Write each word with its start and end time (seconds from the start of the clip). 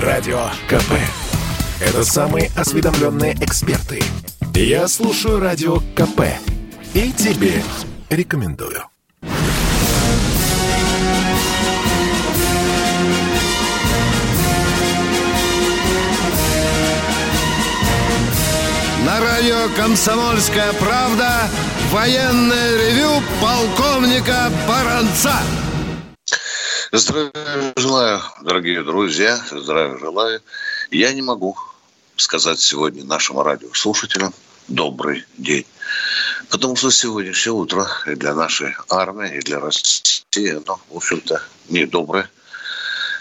Радио 0.00 0.50
КП. 0.68 0.92
Это 1.80 2.04
самые 2.04 2.50
осведомленные 2.54 3.32
эксперты. 3.40 4.02
Я 4.54 4.88
слушаю 4.88 5.40
Радио 5.40 5.78
КП. 5.94 6.20
И 6.92 7.12
тебе 7.12 7.62
рекомендую. 8.10 8.82
На 19.02 19.20
радио 19.20 19.74
«Комсомольская 19.76 20.74
правда» 20.74 21.48
военное 21.90 22.76
ревю 22.76 23.22
полковника 23.40 24.50
Баранца. 24.68 25.40
Здравия 26.98 27.74
желаю, 27.76 28.22
дорогие 28.40 28.82
друзья, 28.82 29.38
здравия 29.50 29.98
желаю. 29.98 30.40
Я 30.90 31.12
не 31.12 31.20
могу 31.20 31.54
сказать 32.16 32.58
сегодня 32.58 33.04
нашим 33.04 33.38
радиослушателям 33.38 34.32
добрый 34.66 35.26
день. 35.36 35.66
Потому 36.48 36.74
что 36.74 36.90
сегодняшнее 36.90 37.52
утро 37.52 37.86
и 38.06 38.14
для 38.14 38.34
нашей 38.34 38.74
армии, 38.88 39.36
и 39.36 39.42
для 39.42 39.60
России, 39.60 40.56
оно, 40.56 40.80
в 40.88 40.96
общем-то, 40.96 41.42
недоброе. 41.68 42.30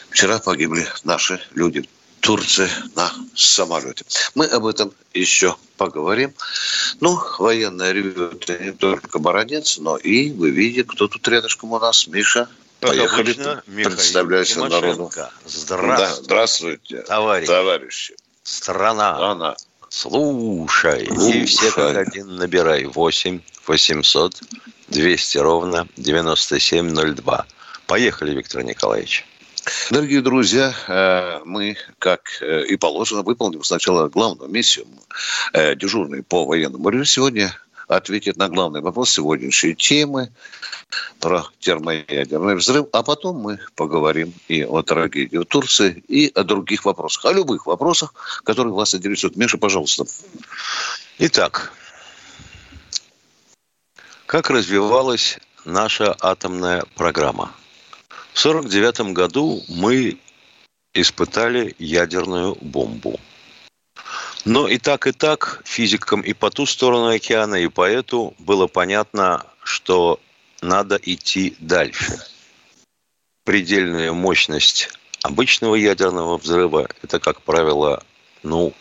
Вчера 0.09 0.39
погибли 0.39 0.87
наши 1.03 1.41
люди. 1.53 1.89
Турции 2.21 2.69
на 2.95 3.11
самолете. 3.35 4.05
Мы 4.35 4.45
об 4.45 4.65
этом 4.65 4.93
еще 5.13 5.57
поговорим. 5.77 6.33
Ну, 7.01 7.21
военное 7.37 7.91
ревю– 7.91 8.29
это 8.41 8.57
не 8.57 8.71
только 8.71 9.19
Баранец, 9.19 9.77
но 9.77 9.97
и 9.97 10.31
вы 10.31 10.49
видите, 10.49 10.85
кто 10.85 11.07
тут 11.07 11.27
рядышком 11.27 11.73
у 11.73 11.79
нас. 11.79 12.07
Миша, 12.07 12.49
Как 12.81 12.89
поехали. 12.91 13.21
обычно, 13.21 13.63
Михаил 13.67 13.95
Представляйся 13.95 14.53
Тимошенко. 14.55 14.81
народу. 14.81 15.11
Здравствуйте, 15.45 15.97
Да, 15.97 16.15
здравствуйте, 16.23 17.01
товарищ. 17.01 17.47
товарищи. 17.47 18.15
страна. 18.43 19.31
Она. 19.31 19.55
Слушай. 19.89 21.05
И 21.05 21.45
все 21.45 21.71
как 21.71 21.95
один 21.95 22.35
набирай. 22.35 22.85
8 22.85 23.39
800 23.65 24.41
200 24.89 25.37
ровно 25.39 25.87
9702. 25.97 27.45
Поехали, 27.87 28.31
Виктор 28.35 28.63
Николаевич. 28.63 29.25
Дорогие 29.89 30.21
друзья, 30.21 30.73
э, 30.87 31.39
мы, 31.43 31.75
как 31.97 32.37
э, 32.41 32.65
и 32.65 32.75
положено, 32.75 33.23
выполним 33.23 33.63
сначала 33.63 34.09
главную 34.09 34.47
миссию. 34.49 34.85
Э, 35.53 35.75
Дежурный 35.75 36.21
по 36.21 36.45
военному 36.45 36.87
ревю 36.89 37.05
сегодня 37.05 37.55
ответит 37.87 38.37
на 38.37 38.49
главный 38.49 38.81
вопрос 38.81 39.11
сегодняшней 39.11 39.75
темы 39.75 40.31
про 41.19 41.45
термоядерный 41.59 42.55
взрыв, 42.55 42.87
а 42.93 43.03
потом 43.03 43.37
мы 43.37 43.59
поговорим 43.75 44.33
и 44.47 44.63
о 44.63 44.81
трагедии 44.81 45.37
в 45.37 45.45
Турции, 45.45 46.03
и 46.07 46.31
о 46.33 46.43
других 46.43 46.85
вопросах, 46.85 47.25
о 47.25 47.33
любых 47.33 47.65
вопросах, 47.65 48.41
которые 48.43 48.73
вас 48.73 48.95
интересуют. 48.95 49.35
Миша, 49.35 49.57
пожалуйста. 49.57 50.05
Итак, 51.19 51.73
как 54.25 54.49
развивалась 54.49 55.39
наша 55.65 56.15
атомная 56.19 56.83
программа? 56.95 57.51
В 58.33 58.45
1949 58.45 59.13
году 59.13 59.63
мы 59.69 60.19
испытали 60.93 61.75
ядерную 61.77 62.57
бомбу. 62.61 63.19
Но 64.45 64.67
и 64.67 64.77
так, 64.77 65.07
и 65.07 65.11
так 65.11 65.63
физикам 65.65 66.21
и 66.21 66.33
по 66.33 66.51
ту 66.51 66.67
сторону 66.67 67.07
океана, 67.07 67.55
и 67.55 67.67
поэту 67.67 68.35
было 68.37 68.67
понятно, 68.67 69.43
что 69.63 70.19
надо 70.61 70.99
идти 71.01 71.55
дальше. 71.59 72.19
Предельная 73.43 74.11
мощность 74.11 74.91
обычного 75.23 75.73
ядерного 75.73 76.37
взрыва– 76.37 76.87
это, 77.01 77.19
как 77.19 77.41
правило, 77.41 78.03
ну, 78.43 78.73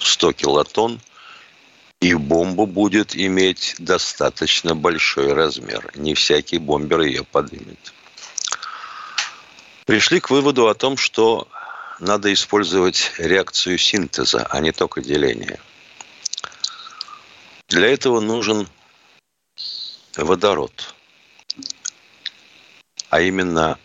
100 0.00 0.32
килотонн, 0.32 1.00
и 2.00 2.14
бомба 2.14 2.66
будет 2.66 3.16
иметь 3.16 3.76
достаточно 3.78 4.74
большой 4.74 5.32
размер. 5.32 5.92
Не 5.94 6.14
всякий 6.14 6.58
бомбер 6.58 7.02
ее 7.02 7.22
поднимет. 7.22 7.92
Пришли 9.86 10.18
к 10.18 10.30
выводу 10.30 10.66
о 10.66 10.74
том, 10.74 10.96
что 10.96 11.46
надо 12.00 12.32
использовать 12.32 13.12
реакцию 13.18 13.78
синтеза, 13.78 14.46
а 14.50 14.60
не 14.60 14.72
только 14.72 15.00
деления. 15.00 15.60
Для 17.68 17.88
этого 17.88 18.20
нужен 18.20 18.68
водород, 20.16 20.94
а 23.08 23.20
именно 23.20 23.78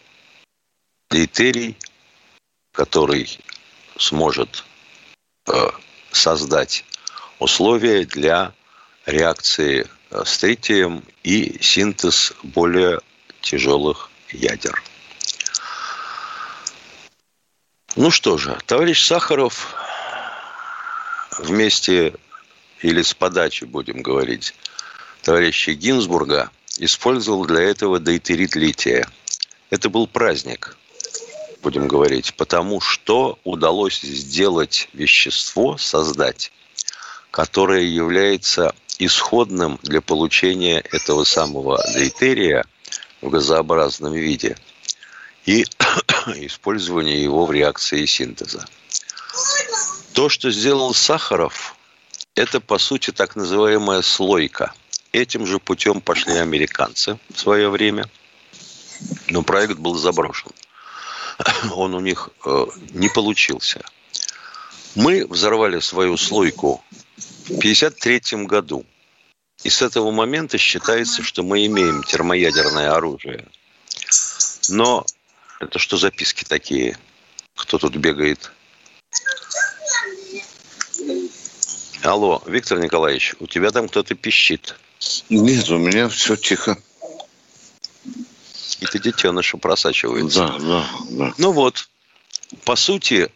дейтерий, 1.09 1.78
который 2.73 3.40
сможет 3.97 4.63
э, 5.47 5.53
создать 6.12 6.85
условия 7.39 8.06
для 8.06 8.53
реакции 9.06 9.88
э, 10.09 10.24
с 10.25 10.38
тритием 10.38 11.03
и 11.24 11.57
синтез 11.62 12.34
более 12.44 13.00
тяжелых 13.41 14.09
ядер. 14.29 14.81
Ну 17.97 18.12
что 18.12 18.38
же, 18.38 18.56
товарищ 18.68 19.08
Сахаров 19.08 19.74
вместе 21.40 22.13
или 22.84 23.02
с 23.02 23.16
подачи, 23.16 23.63
будем 23.63 24.03
говорить, 24.03 24.53
товарища 25.24 25.74
Гинзбурга 25.74 26.52
использовал 26.78 27.46
для 27.46 27.62
этого 27.62 28.00
дейтерит 28.00 28.56
лития. 28.56 29.09
Это 29.72 29.90
был 29.90 30.06
праздник, 30.06 30.78
будем 31.63 31.88
говорить, 31.88 32.36
потому 32.36 32.81
что 32.81 33.40
удалось 33.44 34.02
сделать 34.02 34.90
вещество, 34.94 35.75
создать, 35.78 36.52
которое 37.31 37.81
является 37.81 38.75
исходным 39.00 39.80
для 39.81 40.02
получения 40.02 40.81
этого 40.91 41.24
самого 41.24 41.84
дейтерия 41.96 42.63
в 43.22 43.31
газообразном 43.31 44.13
виде 44.13 44.56
и 45.47 45.66
использования 46.46 47.22
его 47.22 47.46
в 47.46 47.52
реакции 47.52 48.06
синтеза. 48.06 48.66
То, 50.14 50.30
что 50.30 50.52
сделал 50.52 50.94
Сахаров, 50.94 51.76
это, 52.36 52.60
по 52.60 52.78
сути, 52.78 53.12
так 53.12 53.36
называемая 53.36 54.02
слойка. 54.02 54.74
Этим 55.12 55.46
же 55.46 55.60
путем 55.60 56.02
пошли 56.02 56.38
американцы 56.38 57.18
в 57.34 57.40
свое 57.40 57.70
время, 57.70 58.10
но 59.30 59.42
проект 59.44 59.78
был 59.78 59.96
заброшен. 59.96 60.52
Он 61.72 61.94
у 61.96 62.00
них 62.00 62.30
э, 62.46 62.66
не 62.92 63.10
получился. 63.10 63.84
Мы 64.96 65.26
взорвали 65.28 65.80
свою 65.80 66.18
слойку 66.18 66.84
в 67.46 67.58
1953 67.58 68.46
году. 68.46 68.86
И 69.64 69.70
с 69.70 69.82
этого 69.82 70.12
момента 70.12 70.58
считается, 70.58 71.24
что 71.24 71.44
мы 71.44 71.66
имеем 71.66 72.04
термоядерное 72.04 72.92
оружие. 72.92 73.48
Но 74.70 75.06
это 75.59 75.79
что 75.79 75.97
записки 75.97 76.44
такие? 76.44 76.97
Кто 77.56 77.78
тут 77.78 77.95
бегает? 77.95 78.51
Алло, 82.03 82.41
Виктор 82.45 82.79
Николаевич, 82.79 83.35
у 83.40 83.47
тебя 83.47 83.72
там 83.72 83.90
кто-то 83.90 84.16
пищит. 84.16 84.75
Нет, 85.29 85.69
у 85.69 85.78
меня 85.78 86.07
все 86.09 86.35
тихо. 86.35 86.78
Какие-то 88.79 89.00
детеныши 89.00 89.57
просачиваются. 89.57 90.47
Да, 90.47 90.59
да, 90.59 90.90
да. 91.09 91.34
Ну 91.38 91.51
вот, 91.51 91.89
по 92.63 92.75
сути, 92.75 93.31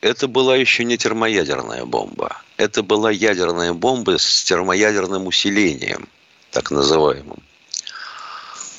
это 0.00 0.28
была 0.28 0.56
еще 0.56 0.84
не 0.84 0.96
термоядерная 0.96 1.84
бомба. 1.84 2.40
Это 2.56 2.82
была 2.82 3.10
ядерная 3.10 3.72
бомба 3.72 4.18
с 4.18 4.44
термоядерным 4.44 5.26
усилением, 5.26 6.08
так 6.50 6.70
называемым. 6.70 7.42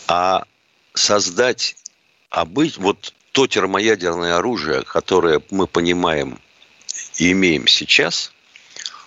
А 0.08 0.46
создать, 0.94 1.76
а 2.30 2.46
быть 2.46 2.78
вот 2.78 3.14
то 3.32 3.48
термоядерное 3.48 4.38
оружие, 4.38 4.84
которое 4.84 5.42
мы 5.52 5.68
понимаем 5.68 6.40
и 7.18 7.32
имеем 7.32 7.68
сейчас, 7.68 8.32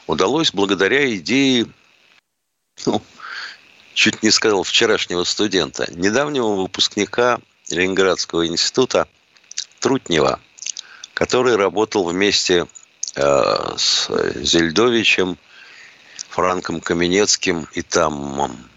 удалось 0.06 0.52
благодаря 0.52 1.14
идее, 1.16 1.66
ну, 2.86 3.02
чуть 3.94 4.22
не 4.22 4.30
сказал, 4.30 4.62
вчерашнего 4.62 5.24
студента, 5.24 5.90
недавнего 5.92 6.54
выпускника 6.54 7.40
Ленинградского 7.70 8.46
института 8.46 9.08
Трутнева, 9.80 10.40
который 11.14 11.56
работал 11.56 12.04
вместе 12.04 12.66
э, 13.14 13.74
с 13.76 14.08
Зельдовичем, 14.36 15.38
Франком 16.28 16.80
Каменецким 16.80 17.66
и 17.72 17.82
Таммом. 17.82 18.68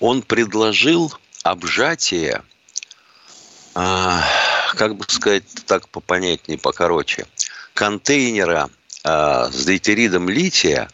Он 0.00 0.22
предложил 0.22 1.12
обжатие, 1.42 2.42
э, 3.74 4.18
как 4.74 4.96
бы 4.96 5.04
сказать 5.08 5.44
так 5.66 5.88
попонятнее, 5.88 6.58
покороче, 6.58 7.26
контейнера 7.74 8.70
э, 9.04 9.48
с 9.52 9.64
дейтеридом 9.64 10.28
лития 10.28 10.88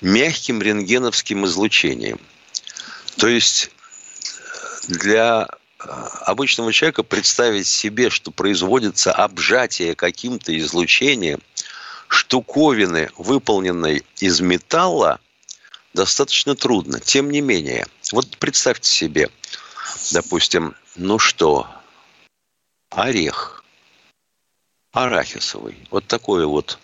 мягким 0.00 0.62
рентгеновским 0.62 1.44
излучением. 1.46 2.18
То 3.16 3.28
есть 3.28 3.70
для 4.88 5.48
обычного 5.78 6.72
человека 6.72 7.02
представить 7.02 7.66
себе, 7.66 8.10
что 8.10 8.30
производится 8.30 9.12
обжатие 9.12 9.94
каким-то 9.94 10.56
излучением 10.58 11.40
штуковины, 12.08 13.10
выполненной 13.16 14.04
из 14.18 14.40
металла, 14.40 15.20
достаточно 15.94 16.54
трудно. 16.54 17.00
Тем 17.00 17.30
не 17.30 17.40
менее, 17.40 17.86
вот 18.12 18.36
представьте 18.38 18.90
себе, 18.90 19.30
допустим, 20.12 20.74
ну 20.96 21.18
что, 21.18 21.66
орех 22.90 23.64
арахисовый, 24.92 25.76
вот 25.90 26.06
такое 26.06 26.46
вот 26.46 26.78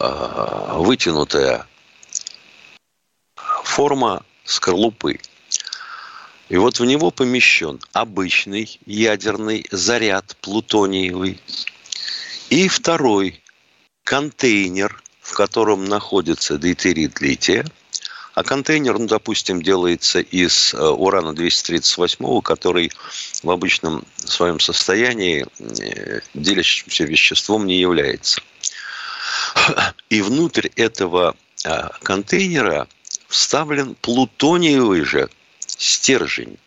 э, 0.00 0.72
вытянутая 0.78 1.66
форма 3.62 4.24
скорлупы. 4.44 5.20
И 6.48 6.56
вот 6.56 6.78
в 6.78 6.84
него 6.84 7.10
помещен 7.10 7.80
обычный 7.92 8.78
ядерный 8.84 9.66
заряд 9.70 10.36
плутониевый 10.42 11.40
и 12.50 12.68
второй 12.68 13.42
контейнер, 14.04 15.02
в 15.20 15.32
котором 15.32 15.86
находится 15.86 16.58
дейтерит 16.58 17.20
лития. 17.20 17.64
А 18.34 18.42
контейнер, 18.42 18.98
ну, 18.98 19.06
допустим, 19.06 19.62
делается 19.62 20.18
из 20.18 20.74
э, 20.74 20.78
урана-238, 20.78 22.42
который 22.42 22.90
в 23.44 23.50
обычном 23.50 24.04
своем 24.16 24.58
состоянии 24.58 25.46
э, 25.60 26.20
делящимся 26.34 27.04
веществом 27.04 27.64
не 27.64 27.78
является. 27.78 28.42
И 30.10 30.20
внутрь 30.20 30.68
этого 30.74 31.36
э, 31.64 31.88
контейнера 32.02 32.88
вставлен 33.28 33.94
плутониевый 33.94 35.04
же 35.04 35.30
стержень. 35.60 36.58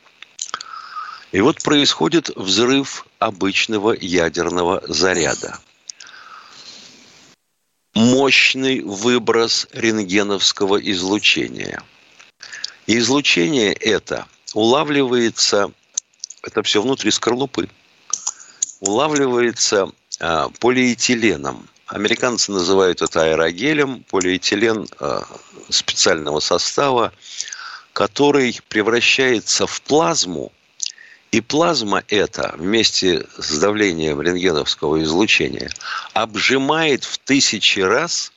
И 1.34 1.42
вот 1.42 1.62
происходит 1.64 2.30
взрыв 2.38 3.06
обычного 3.20 3.92
ядерного 4.00 4.82
заряда. 4.88 5.60
Мощный 7.98 8.82
выброс 8.82 9.68
рентгеновского 9.74 10.78
излучения. 10.78 11.82
И 12.86 13.00
излучение 13.00 13.74
это 13.74 14.28
улавливается, 14.54 15.72
это 16.44 16.62
все 16.62 16.80
внутри 16.84 17.10
скорлупы, 17.10 17.68
улавливается 18.82 19.90
а, 20.20 20.50
полиэтиленом. 20.60 21.68
Американцы 21.88 22.52
называют 22.52 23.02
это 23.02 23.24
аэрогелем, 23.24 24.04
полиэтилен 24.12 24.88
а, 25.00 25.24
специального 25.70 26.40
состава, 26.40 27.12
который 27.94 28.60
превращается 28.70 29.66
в 29.66 29.82
плазму, 29.82 30.52
и 31.32 31.42
плазма 31.42 32.04
эта 32.08 32.56
вместе 32.58 33.26
с 33.38 33.60
давлением 33.60 34.22
рентгеновского 34.22 35.04
излучения 35.04 35.70
обжимает 36.14 37.04
в 37.04 37.18
тысячи 37.18 37.80
раз 37.80 38.32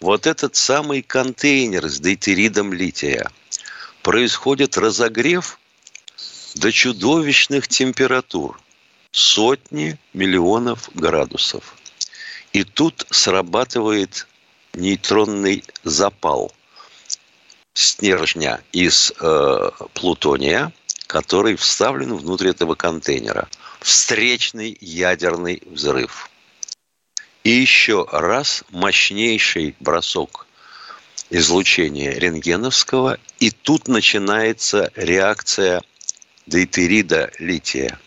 вот 0.00 0.26
этот 0.26 0.56
самый 0.56 1.02
контейнер 1.02 1.88
с 1.88 2.00
дейтеридом 2.00 2.72
лития. 2.72 3.30
Происходит 4.02 4.76
разогрев 4.76 5.58
до 6.54 6.72
чудовищных 6.72 7.68
температур. 7.68 8.60
Сотни 9.12 9.98
миллионов 10.12 10.90
градусов. 10.94 11.76
И 12.52 12.64
тут 12.64 13.06
срабатывает 13.10 14.26
нейтронный 14.74 15.64
запал 15.84 16.52
стержня 17.72 18.60
из 18.72 19.12
э, 19.20 19.70
плутония, 19.94 20.72
который 21.06 21.56
вставлен 21.56 22.14
внутрь 22.14 22.48
этого 22.48 22.74
контейнера. 22.74 23.48
Встречный 23.80 24.76
ядерный 24.80 25.62
взрыв. 25.66 26.30
И 27.44 27.50
еще 27.50 28.06
раз 28.10 28.64
мощнейший 28.70 29.76
бросок 29.78 30.46
излучения 31.30 32.12
рентгеновского, 32.12 33.18
и 33.38 33.50
тут 33.50 33.88
начинается 33.88 34.90
реакция 34.96 35.82
дейтерида 36.46 37.30
лития. 37.38 37.98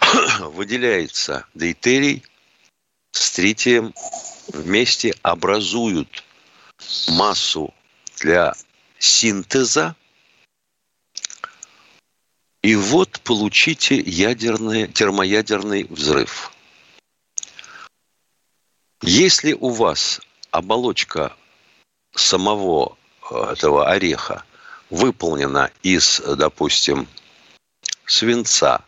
Выделяется 0.40 1.46
дейтерий 1.54 2.22
с 3.12 3.30
тритием, 3.32 3.94
вместе 4.48 5.14
образуют 5.22 6.24
массу 7.08 7.72
для 8.20 8.54
синтеза. 8.98 9.96
И 12.64 12.76
вот 12.76 13.20
получите 13.20 14.00
ядерный, 14.00 14.88
термоядерный 14.88 15.84
взрыв. 15.90 16.50
Если 19.02 19.52
у 19.52 19.68
вас 19.68 20.22
оболочка 20.50 21.36
самого 22.14 22.96
э, 23.30 23.52
этого 23.52 23.90
ореха 23.90 24.44
выполнена 24.88 25.70
из, 25.82 26.20
допустим, 26.20 27.06
свинца, 28.06 28.82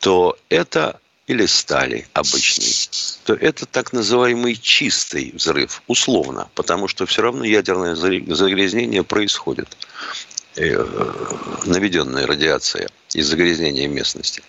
то 0.00 0.36
это 0.50 1.00
или 1.26 1.46
стали 1.46 2.06
обычный, 2.12 2.90
то 3.24 3.32
это 3.32 3.64
так 3.64 3.94
называемый 3.94 4.56
чистый 4.56 5.30
взрыв, 5.32 5.82
условно, 5.86 6.50
потому 6.54 6.86
что 6.86 7.06
все 7.06 7.22
равно 7.22 7.44
ядерное 7.44 7.94
загрязнение 7.94 9.04
происходит, 9.04 9.74
э, 10.60 11.62
наведенная 11.66 12.26
радиация 12.26 12.88
из 13.12 13.26
загрязнения 13.26 13.88
местности. 13.88 14.42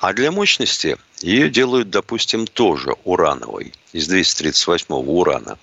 А 0.00 0.12
для 0.12 0.30
мощности 0.30 0.96
ее 1.20 1.48
делают, 1.48 1.90
допустим, 1.90 2.46
тоже 2.46 2.94
урановой, 3.04 3.72
из 3.92 4.08
238 4.08 4.86
урана. 4.94 5.58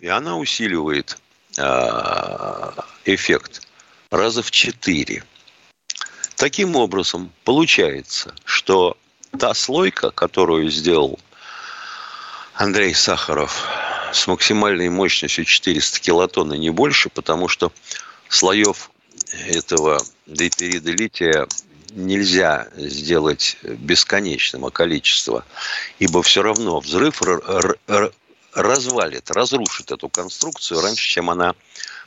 И 0.00 0.08
она 0.08 0.36
усиливает 0.36 1.18
а, 1.58 2.72
эффект 3.04 3.66
раза 4.10 4.42
в 4.42 4.50
четыре. 4.50 5.24
Таким 6.36 6.76
образом, 6.76 7.32
получается, 7.44 8.34
что 8.44 8.96
та 9.38 9.54
слойка, 9.54 10.10
которую 10.10 10.70
сделал 10.70 11.18
Андрей 12.54 12.94
Сахаров 12.94 13.66
с 14.12 14.26
максимальной 14.26 14.88
мощностью 14.88 15.44
400 15.44 16.00
килотонн 16.00 16.54
и 16.54 16.58
не 16.58 16.70
больше, 16.70 17.08
потому 17.08 17.48
что 17.48 17.72
слоев 18.28 18.90
этого 19.48 20.02
дейтерида 20.26 20.90
лития 20.92 21.46
нельзя 21.90 22.68
сделать 22.76 23.58
бесконечного 23.62 24.70
количества, 24.70 25.44
ибо 25.98 26.22
все 26.22 26.42
равно 26.42 26.80
взрыв 26.80 27.22
развалит, 28.54 29.30
разрушит 29.30 29.90
эту 29.92 30.08
конструкцию 30.08 30.80
раньше, 30.80 31.08
чем 31.08 31.30
она 31.30 31.54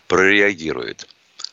прореагирует. 0.08 1.08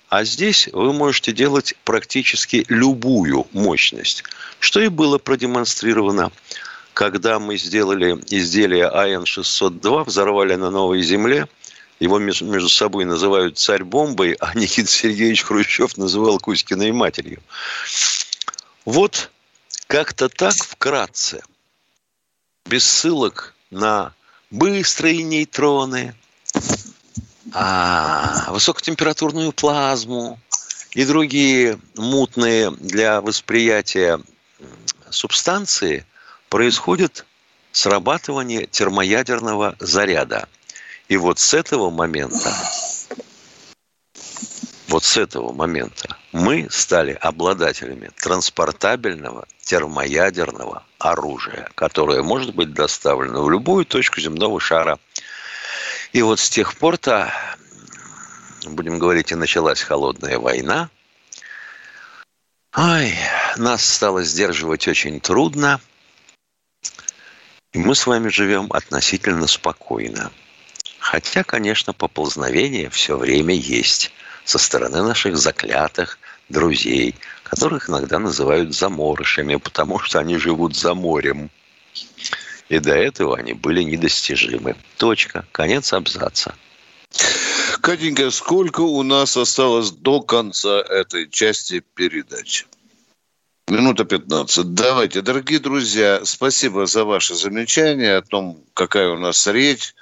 А 0.09 0.25
здесь 0.25 0.69
вы 0.73 0.93
можете 0.93 1.33
делать 1.33 1.75
практически 1.85 2.67
любую 2.69 3.47
мощность, 3.53 4.25
что 4.59 4.81
и 4.81 4.89
было 4.89 5.17
продемонстрировано 5.17 6.31
когда 6.95 7.39
мы 7.39 7.57
сделали 7.57 8.19
изделие 8.29 8.89
АН-602, 8.89 10.05
взорвали 10.05 10.55
на 10.57 10.71
Новой 10.71 11.03
Земле, 11.03 11.49
его 12.01 12.19
между 12.19 12.69
собой 12.69 13.05
называют 13.05 13.59
царь-бомбой, 13.59 14.37
а 14.41 14.55
Никита 14.59 14.91
Сергеевич 14.91 15.45
Хрущев 15.45 15.97
называл 15.97 16.39
Кузькиной 16.39 16.93
матерью. 16.93 17.41
Вот 18.85 19.31
как-то 19.87 20.29
так 20.29 20.55
вкратце, 20.55 21.43
без 22.67 22.85
ссылок 22.85 23.55
на 23.71 24.13
быстрые 24.51 25.23
нейтроны, 25.23 26.15
а, 27.53 28.51
высокотемпературную 28.51 29.53
плазму 29.53 30.41
и 30.93 31.05
другие 31.05 31.79
мутные 31.97 32.71
для 32.71 33.21
восприятия 33.21 34.21
субстанции 35.11 36.07
происходит 36.53 37.25
срабатывание 37.73 38.67
термоядерного 38.67 39.75
заряда. 39.79 40.51
И 41.09 41.17
вот 41.17 41.39
с 41.39 41.55
этого 41.55 41.89
момента, 41.89 42.55
вот 44.89 45.03
с 45.03 45.17
этого 45.17 45.55
момента 45.55 46.15
мы 46.33 46.69
стали 46.71 47.17
обладателями 47.23 48.11
транспортабельного 48.17 49.47
термоядерного 49.63 50.85
оружия, 50.99 51.71
которое 51.75 52.23
может 52.23 52.55
быть 52.55 52.75
доставлено 52.75 53.43
в 53.43 53.51
любую 53.51 53.87
точку 53.87 54.21
земного 54.21 54.61
шара– 54.61 54.99
и 56.13 56.21
вот 56.21 56.39
с 56.39 56.51
тех 56.51 56.77
пор-то, 56.77 57.33
будем 58.67 58.99
говорить, 58.99 59.33
и 59.33 59.35
началась 59.35 59.81
холодная 59.81 60.39
война. 60.39 60.91
Ай, 62.75 63.17
нас 63.57 63.83
стало 63.83 64.23
сдерживать 64.23 64.87
очень 64.89 65.21
трудно. 65.21 65.81
И 67.73 67.79
мы 67.79 67.95
с 67.95 68.07
вами 68.07 68.29
живем 68.29 68.69
относительно 68.71 69.47
спокойно. 69.47 70.31
Хотя, 70.99 71.43
конечно, 71.43 71.93
поползновение 71.93 72.91
все 72.91 73.17
время 73.17 73.55
есть 73.55 74.13
со 74.45 74.59
стороны 74.59 75.03
наших 75.03 75.37
заклятых 75.39 76.19
друзей, 76.49 77.15
которых 77.45 77.89
иногда 77.89 78.19
называют 78.19 78.75
заморышами, 78.75 79.57
потому 79.57 79.99
что 79.99 80.19
они 80.19 80.37
живут 80.37 80.77
за 80.77 80.95
морем. 80.95 81.51
И 82.69 82.79
до 82.79 82.95
этого 82.95 83.39
они 83.39 83.55
были 83.55 83.83
недостижимы. 83.83 84.77
Точка. 84.99 85.47
Конец 85.53 85.93
абзаца. 85.93 86.55
Катенька, 87.81 88.31
сколько 88.31 88.81
у 88.81 89.03
нас 89.03 89.37
осталось 89.37 89.91
до 89.91 90.21
конца 90.21 90.81
этой 90.81 91.29
части 91.29 91.83
передачи? 91.95 92.67
Минута 93.73 94.05
15. 94.05 94.75
Давайте, 94.75 95.23
дорогие 95.23 95.59
друзья, 95.59 96.21
спасибо 96.25 96.85
за 96.85 97.07
ваше 97.07 97.35
замечание 97.35 98.17
о 98.17 98.23
том, 98.23 98.63
какая 98.75 99.09
у 99.09 99.19
нас 99.19 99.47
речь, 99.47 99.95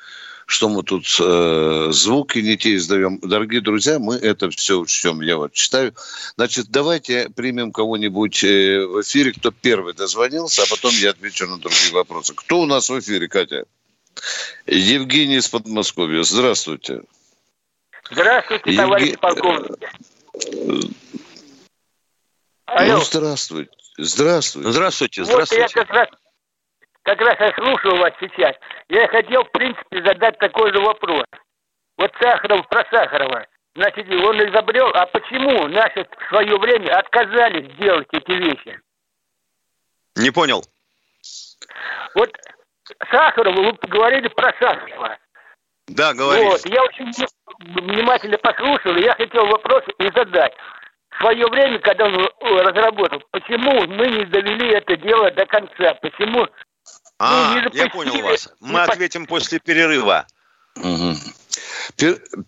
что 0.45 0.69
мы 0.69 0.83
тут 0.83 1.05
э, 1.21 1.89
звуки 1.93 2.41
не 2.41 2.57
те 2.57 2.75
издаем. 2.75 3.21
Дорогие 3.21 3.61
друзья, 3.61 4.01
мы 4.01 4.17
это 4.17 4.51
все 4.51 4.81
учтем. 4.81 5.21
Я 5.21 5.37
вот 5.37 5.53
читаю. 5.53 5.95
Значит, 6.35 6.67
давайте 6.71 7.31
примем 7.31 7.71
кого-нибудь 7.71 8.43
э, 8.43 8.85
в 8.87 9.03
эфире, 9.03 9.33
кто 9.33 9.53
первый 9.53 9.95
дозвонился, 9.95 10.65
а 10.65 10.67
потом 10.69 10.91
я 10.95 11.11
отвечу 11.11 11.47
на 11.47 11.57
другие 11.57 11.93
вопросы. 11.93 12.35
Кто 12.35 12.63
у 12.63 12.67
нас 12.67 12.91
в 12.91 12.99
эфире, 12.99 13.29
Катя? 13.29 13.67
Евгений 14.67 15.37
из 15.37 15.47
Подмосковья. 15.47 16.25
Здравствуйте. 16.25 17.03
Здравствуйте, 18.11 18.73
товарищ 18.73 19.17
полковник. 19.21 19.79
Алло. 22.71 22.99
Ну, 22.99 23.01
здравствуйте. 23.01 23.71
Здравствуйте. 23.99 24.71
Здравствуйте, 24.71 25.25
здравствуйте. 25.25 25.63
Вот 25.63 25.75
я 25.75 25.85
как 25.85 25.91
раз, 25.93 26.09
как 27.03 27.21
раз 27.21 27.41
я 27.41 27.53
слушаю 27.55 27.97
вас 27.97 28.13
сейчас. 28.21 28.55
Я 28.89 29.09
хотел, 29.09 29.45
в 29.45 29.51
принципе, 29.51 30.03
задать 30.05 30.39
такой 30.39 30.73
же 30.73 30.81
вопрос. 30.81 31.25
Вот 31.99 32.13
Сахаров 32.21 32.69
про 32.69 32.85
Сахарова. 32.91 33.47
Значит, 33.75 34.09
он 34.09 34.39
изобрел, 34.49 34.89
а 34.95 35.07
почему 35.07 35.67
наши 35.67 36.05
в 36.05 36.29
свое 36.29 36.57
время 36.59 36.97
отказались 36.97 37.77
делать 37.77 38.09
эти 38.13 38.33
вещи? 38.33 38.81
Не 40.17 40.31
понял. 40.31 40.63
Вот 42.15 42.31
Сахаров, 43.11 43.55
вы 43.57 43.73
говорили 43.89 44.29
про 44.29 44.53
Сахарова. 44.61 45.19
Да, 45.89 46.15
говорили. 46.15 46.47
Вот, 46.47 46.67
я 46.67 46.83
очень 46.85 47.13
внимательно 47.59 48.39
послушал, 48.39 48.97
и 48.97 49.03
я 49.03 49.15
хотел 49.15 49.45
вопрос 49.47 49.83
и 49.99 50.09
задать. 50.15 50.55
В 51.21 51.23
свое 51.23 51.47
время, 51.49 51.79
когда 51.81 52.07
он 52.07 52.17
разработал, 52.61 53.23
почему 53.31 53.87
мы 53.89 54.07
не 54.07 54.25
довели 54.25 54.73
это 54.73 54.97
дело 54.97 55.31
до 55.31 55.45
конца? 55.45 55.93
Почему 56.01 56.47
а, 57.19 57.61
ну, 57.63 57.71
я 57.75 57.91
понял 57.91 58.23
вас. 58.23 58.49
Мы 58.61 58.81
ответим 58.81 59.27
после 59.27 59.59
перерыва. 59.59 60.27
Угу. 60.77 61.17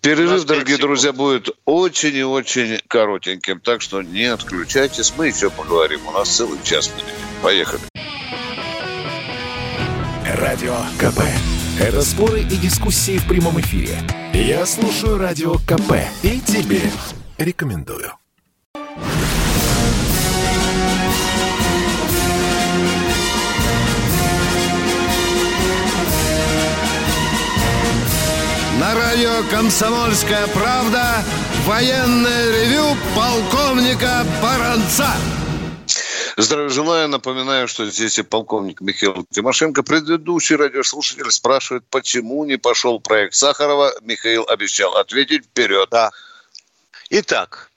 Перерыв, 0.00 0.44
дорогие 0.46 0.78
друзья, 0.78 1.12
будет 1.12 1.50
очень 1.66 2.16
и 2.16 2.24
очень 2.24 2.80
коротеньким, 2.88 3.60
так 3.60 3.82
что 3.82 4.00
не 4.00 4.24
отключайтесь, 4.24 5.12
мы 5.18 5.26
еще 5.26 5.50
поговорим. 5.50 6.00
У 6.06 6.12
нас 6.12 6.34
целый 6.34 6.58
час 6.64 6.86
впереди. 6.86 7.12
Поехали. 7.42 7.82
Радио 10.40 10.76
КП. 10.98 11.20
Это 11.78 12.00
споры 12.00 12.40
и 12.40 12.56
дискуссии 12.56 13.18
в 13.18 13.28
прямом 13.28 13.60
эфире. 13.60 13.98
Я 14.32 14.64
слушаю 14.64 15.18
Радио 15.18 15.56
КП 15.56 15.92
и 16.22 16.40
тебе 16.40 16.80
рекомендую. 17.36 18.14
На 28.78 28.94
радио 28.94 29.42
«Комсомольская 29.50 30.46
правда» 30.48 31.24
военное 31.64 32.50
ревю 32.52 32.96
полковника 33.16 34.26
Баранца. 34.42 35.08
Здравия 36.36 36.68
желаю. 36.68 37.08
Напоминаю, 37.08 37.68
что 37.68 37.86
здесь 37.86 38.18
и 38.18 38.22
полковник 38.22 38.82
Михаил 38.82 39.24
Тимошенко. 39.30 39.82
Предыдущий 39.82 40.56
радиослушатель 40.56 41.30
спрашивает, 41.30 41.84
почему 41.88 42.44
не 42.44 42.58
пошел 42.58 43.00
проект 43.00 43.34
Сахарова. 43.34 43.92
Михаил 44.02 44.44
обещал 44.48 44.96
ответить 44.96 45.46
вперед. 45.46 45.88
Да. 45.90 46.10
Итак, 47.08 47.71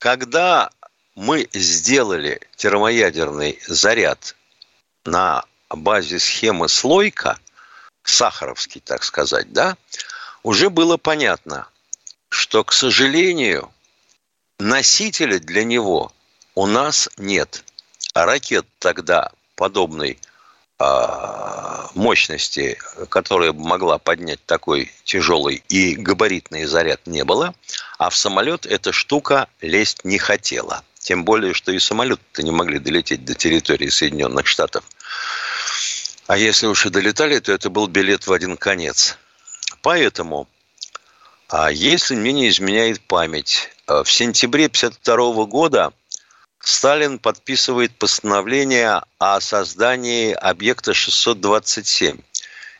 когда 0.00 0.70
мы 1.14 1.46
сделали 1.52 2.40
термоядерный 2.56 3.60
заряд 3.66 4.34
на 5.04 5.44
базе 5.68 6.18
схемы 6.18 6.68
слойка, 6.70 7.38
сахаровский, 8.02 8.80
так 8.80 9.04
сказать, 9.04 9.52
да, 9.52 9.76
уже 10.42 10.70
было 10.70 10.96
понятно, 10.96 11.68
что, 12.30 12.64
к 12.64 12.72
сожалению, 12.72 13.70
носителя 14.58 15.38
для 15.38 15.64
него 15.64 16.12
у 16.54 16.66
нас 16.66 17.10
нет. 17.18 17.62
А 18.14 18.24
ракет 18.24 18.66
тогда 18.78 19.30
подобной 19.54 20.18
мощности, 21.94 22.78
которая 23.08 23.52
могла 23.52 23.98
поднять 23.98 24.44
такой 24.46 24.90
тяжелый 25.04 25.62
и 25.68 25.94
габаритный 25.94 26.64
заряд, 26.64 27.06
не 27.06 27.24
было. 27.24 27.54
А 27.98 28.10
в 28.10 28.16
самолет 28.16 28.66
эта 28.66 28.92
штука 28.92 29.48
лезть 29.60 30.04
не 30.04 30.18
хотела. 30.18 30.82
Тем 30.98 31.24
более, 31.24 31.54
что 31.54 31.72
и 31.72 31.78
самолеты 31.78 32.42
не 32.42 32.50
могли 32.50 32.78
долететь 32.78 33.24
до 33.24 33.34
территории 33.34 33.88
Соединенных 33.88 34.46
Штатов. 34.46 34.84
А 36.26 36.36
если 36.36 36.66
уж 36.66 36.86
и 36.86 36.90
долетали, 36.90 37.38
то 37.40 37.52
это 37.52 37.70
был 37.70 37.86
билет 37.88 38.26
в 38.26 38.32
один 38.32 38.56
конец. 38.56 39.16
Поэтому, 39.82 40.46
а 41.48 41.70
если 41.72 42.14
мне 42.14 42.32
не 42.32 42.48
изменяет 42.48 43.00
память, 43.00 43.70
э, 43.88 44.02
в 44.04 44.12
сентябре 44.12 44.66
1952 44.66 45.46
года 45.46 45.92
Сталин 46.60 47.18
подписывает 47.18 47.96
постановление 47.96 49.02
о 49.18 49.40
создании 49.40 50.32
объекта 50.32 50.92
627. 50.92 52.18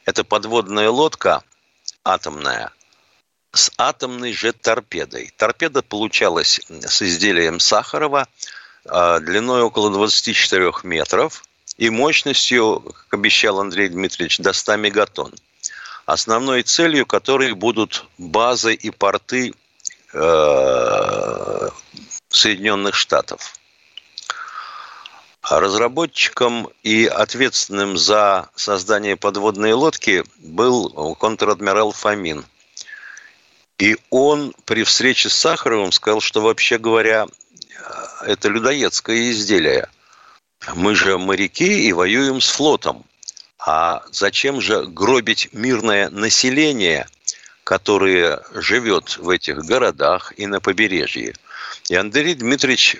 Это 0.04 0.22
подводная 0.22 0.90
лодка 0.90 1.42
атомная 2.04 2.72
с 3.52 3.72
атомной 3.78 4.32
же 4.32 4.52
торпедой. 4.52 5.32
Торпеда 5.36 5.82
получалась 5.82 6.60
с 6.68 7.02
изделием 7.02 7.58
Сахарова 7.58 8.28
э, 8.84 9.20
длиной 9.20 9.62
около 9.62 9.90
24 9.90 10.72
метров 10.84 11.42
и 11.78 11.88
мощностью, 11.90 12.80
как 12.80 13.14
обещал 13.14 13.60
Андрей 13.60 13.88
Дмитриевич, 13.88 14.38
до 14.38 14.52
100 14.52 14.76
мегатонн. 14.76 15.34
Основной 16.04 16.62
целью 16.62 17.06
которой 17.06 17.54
будут 17.54 18.04
базы 18.18 18.74
и 18.74 18.90
порты 18.90 19.54
э, 20.12 21.68
Соединенных 22.28 22.94
Штатов. 22.94 23.59
Разработчиком 25.42 26.68
и 26.82 27.06
ответственным 27.06 27.96
за 27.96 28.50
создание 28.54 29.16
подводной 29.16 29.72
лодки 29.72 30.22
был 30.38 31.14
контр-адмирал 31.16 31.92
Фомин. 31.92 32.44
И 33.78 33.96
он 34.10 34.54
при 34.66 34.84
встрече 34.84 35.30
с 35.30 35.34
Сахаровым 35.34 35.92
сказал, 35.92 36.20
что 36.20 36.42
вообще 36.42 36.78
говоря, 36.78 37.26
это 38.22 38.48
людоедское 38.48 39.30
изделие. 39.30 39.88
Мы 40.74 40.94
же 40.94 41.16
моряки 41.16 41.88
и 41.88 41.92
воюем 41.92 42.42
с 42.42 42.48
флотом. 42.50 43.04
А 43.58 44.02
зачем 44.12 44.60
же 44.60 44.86
гробить 44.86 45.48
мирное 45.52 46.10
население, 46.10 47.08
которое 47.64 48.42
живет 48.54 49.16
в 49.16 49.28
этих 49.30 49.64
городах 49.64 50.34
и 50.36 50.46
на 50.46 50.60
побережье? 50.60 51.34
И 51.88 51.94
Андрей 51.94 52.34
Дмитриевич 52.34 52.96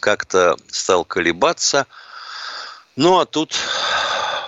как-то 0.00 0.56
стал 0.68 1.04
колебаться. 1.04 1.86
Ну, 2.96 3.18
а 3.18 3.26
тут 3.26 3.56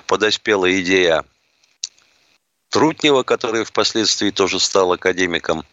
подоспела 0.06 0.80
идея 0.80 1.24
Трутнева, 2.70 3.22
который 3.22 3.64
впоследствии 3.64 4.30
тоже 4.30 4.58
стал 4.58 4.92
академиком, 4.92 5.64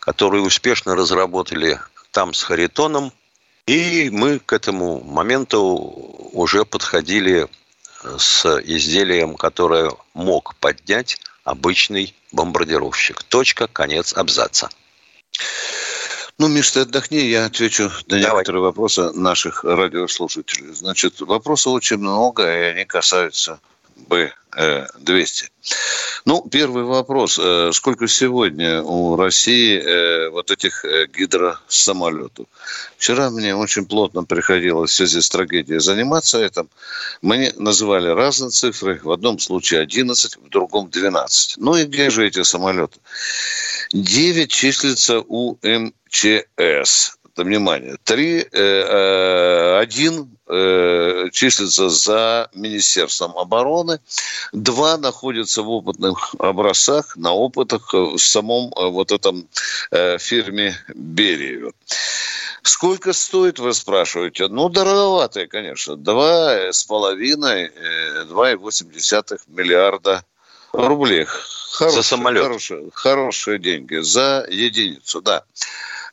которые 0.00 0.42
успешно 0.42 0.94
разработали 0.94 1.80
там 2.10 2.34
с 2.34 2.42
Харитоном. 2.42 3.12
И 3.66 4.10
мы 4.10 4.38
к 4.38 4.52
этому 4.52 5.02
моменту 5.02 5.60
уже 6.32 6.64
подходили 6.64 7.48
с 8.18 8.46
изделием, 8.62 9.34
которое 9.34 9.90
мог 10.14 10.54
поднять 10.56 11.18
обычный 11.42 12.14
бомбардировщик. 12.32 13.22
Точка, 13.22 13.66
конец 13.66 14.12
абзаца. 14.12 14.68
Ну, 16.38 16.48
Миш, 16.48 16.70
ты 16.70 16.80
отдохни, 16.80 17.18
я 17.18 17.46
отвечу 17.46 17.84
на 17.84 18.20
Давай. 18.20 18.20
некоторые 18.20 18.62
вопросы 18.62 19.10
наших 19.12 19.64
радиослушателей. 19.64 20.74
Значит, 20.74 21.20
вопросов 21.20 21.72
очень 21.72 21.96
много, 21.96 22.42
и 22.42 22.62
они 22.72 22.84
касаются 22.84 23.58
Б-200. 23.96 25.50
Ну, 26.26 26.42
первый 26.50 26.84
вопрос. 26.84 27.38
Э, 27.38 27.70
сколько 27.72 28.08
сегодня 28.08 28.82
у 28.82 29.16
России 29.16 29.78
э, 29.78 30.28
вот 30.30 30.50
этих 30.50 30.84
э, 30.84 31.06
гидросамолетов? 31.06 32.46
Вчера 32.98 33.30
мне 33.30 33.54
очень 33.54 33.86
плотно 33.86 34.24
приходилось 34.24 34.90
в 34.90 34.94
связи 34.94 35.20
с 35.20 35.28
трагедией 35.28 35.78
заниматься 35.80 36.44
этим. 36.44 36.68
Мне 37.22 37.52
называли 37.56 38.08
разные 38.08 38.50
цифры. 38.50 39.00
В 39.02 39.10
одном 39.10 39.38
случае 39.38 39.80
11, 39.80 40.36
в 40.36 40.48
другом 40.48 40.90
12. 40.90 41.58
Ну 41.58 41.76
и 41.76 41.84
где 41.84 42.10
же 42.10 42.26
эти 42.26 42.42
самолеты? 42.42 42.98
9 43.92 44.50
числится 44.50 45.20
у 45.20 45.58
МЧС. 45.62 47.18
внимание, 47.36 47.96
три, 48.04 48.40
э, 48.40 48.46
э, 48.52 49.78
один 49.78 50.35
э, 50.48 51.28
числится 51.32 51.88
за 51.88 52.48
Министерством 52.54 53.36
обороны, 53.36 54.00
два 54.52 54.96
находятся 54.96 55.62
в 55.62 55.70
опытных 55.70 56.34
образцах, 56.38 57.16
на 57.16 57.32
опытах 57.32 57.92
в 57.92 58.18
самом 58.18 58.72
вот 58.74 59.12
этом 59.12 59.48
фирме 60.18 60.76
Берию. 60.94 61.74
Сколько 62.62 63.12
стоит, 63.12 63.58
вы 63.58 63.72
спрашиваете? 63.74 64.48
Ну, 64.48 64.68
дороговатые, 64.68 65.46
конечно. 65.46 65.96
Два 65.96 66.72
с 66.72 66.84
половиной, 66.84 67.70
два 68.28 68.52
и 68.52 68.56
восемь 68.56 68.90
десятых 68.90 69.40
миллиарда 69.46 70.24
рублей. 70.72 71.26
Хорошие, 71.26 72.02
за 72.02 72.08
самолет. 72.08 72.42
Хорошие, 72.42 72.90
хорошие 72.92 73.58
деньги 73.58 73.96
за 73.96 74.46
единицу, 74.50 75.22
да. 75.22 75.44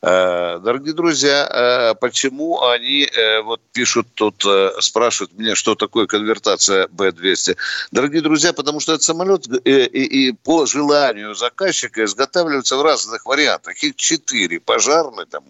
Э, 0.06 0.60
дорогие 0.60 0.94
друзья, 0.94 1.48
э, 1.50 1.96
почему 1.96 2.62
они 2.62 3.06
э, 3.06 3.42
вот 3.42 3.62
пишут 3.72 4.06
тут, 4.16 4.44
спрашивают 4.80 5.32
меня, 5.40 5.56
что 5.56 5.76
такое 5.76 6.08
конвертация 6.08 6.90
Б-200? 6.90 7.56
Дорогие 7.92 8.22
друзья, 8.22 8.52
потому 8.52 8.82
что 8.82 8.92
этот 8.94 9.04
самолет 9.04 9.48
и, 9.64 9.86
и, 9.86 10.28
и 10.28 10.32
по 10.34 10.66
желанию 10.66 11.36
заказчика 11.36 12.04
изготавливается 12.04 12.76
в 12.76 12.82
разных 12.82 13.26
вариантах. 13.26 13.82
Их 13.82 13.96
четыре. 13.96 14.60
Пожарный, 14.60 15.26
там, 15.26 15.46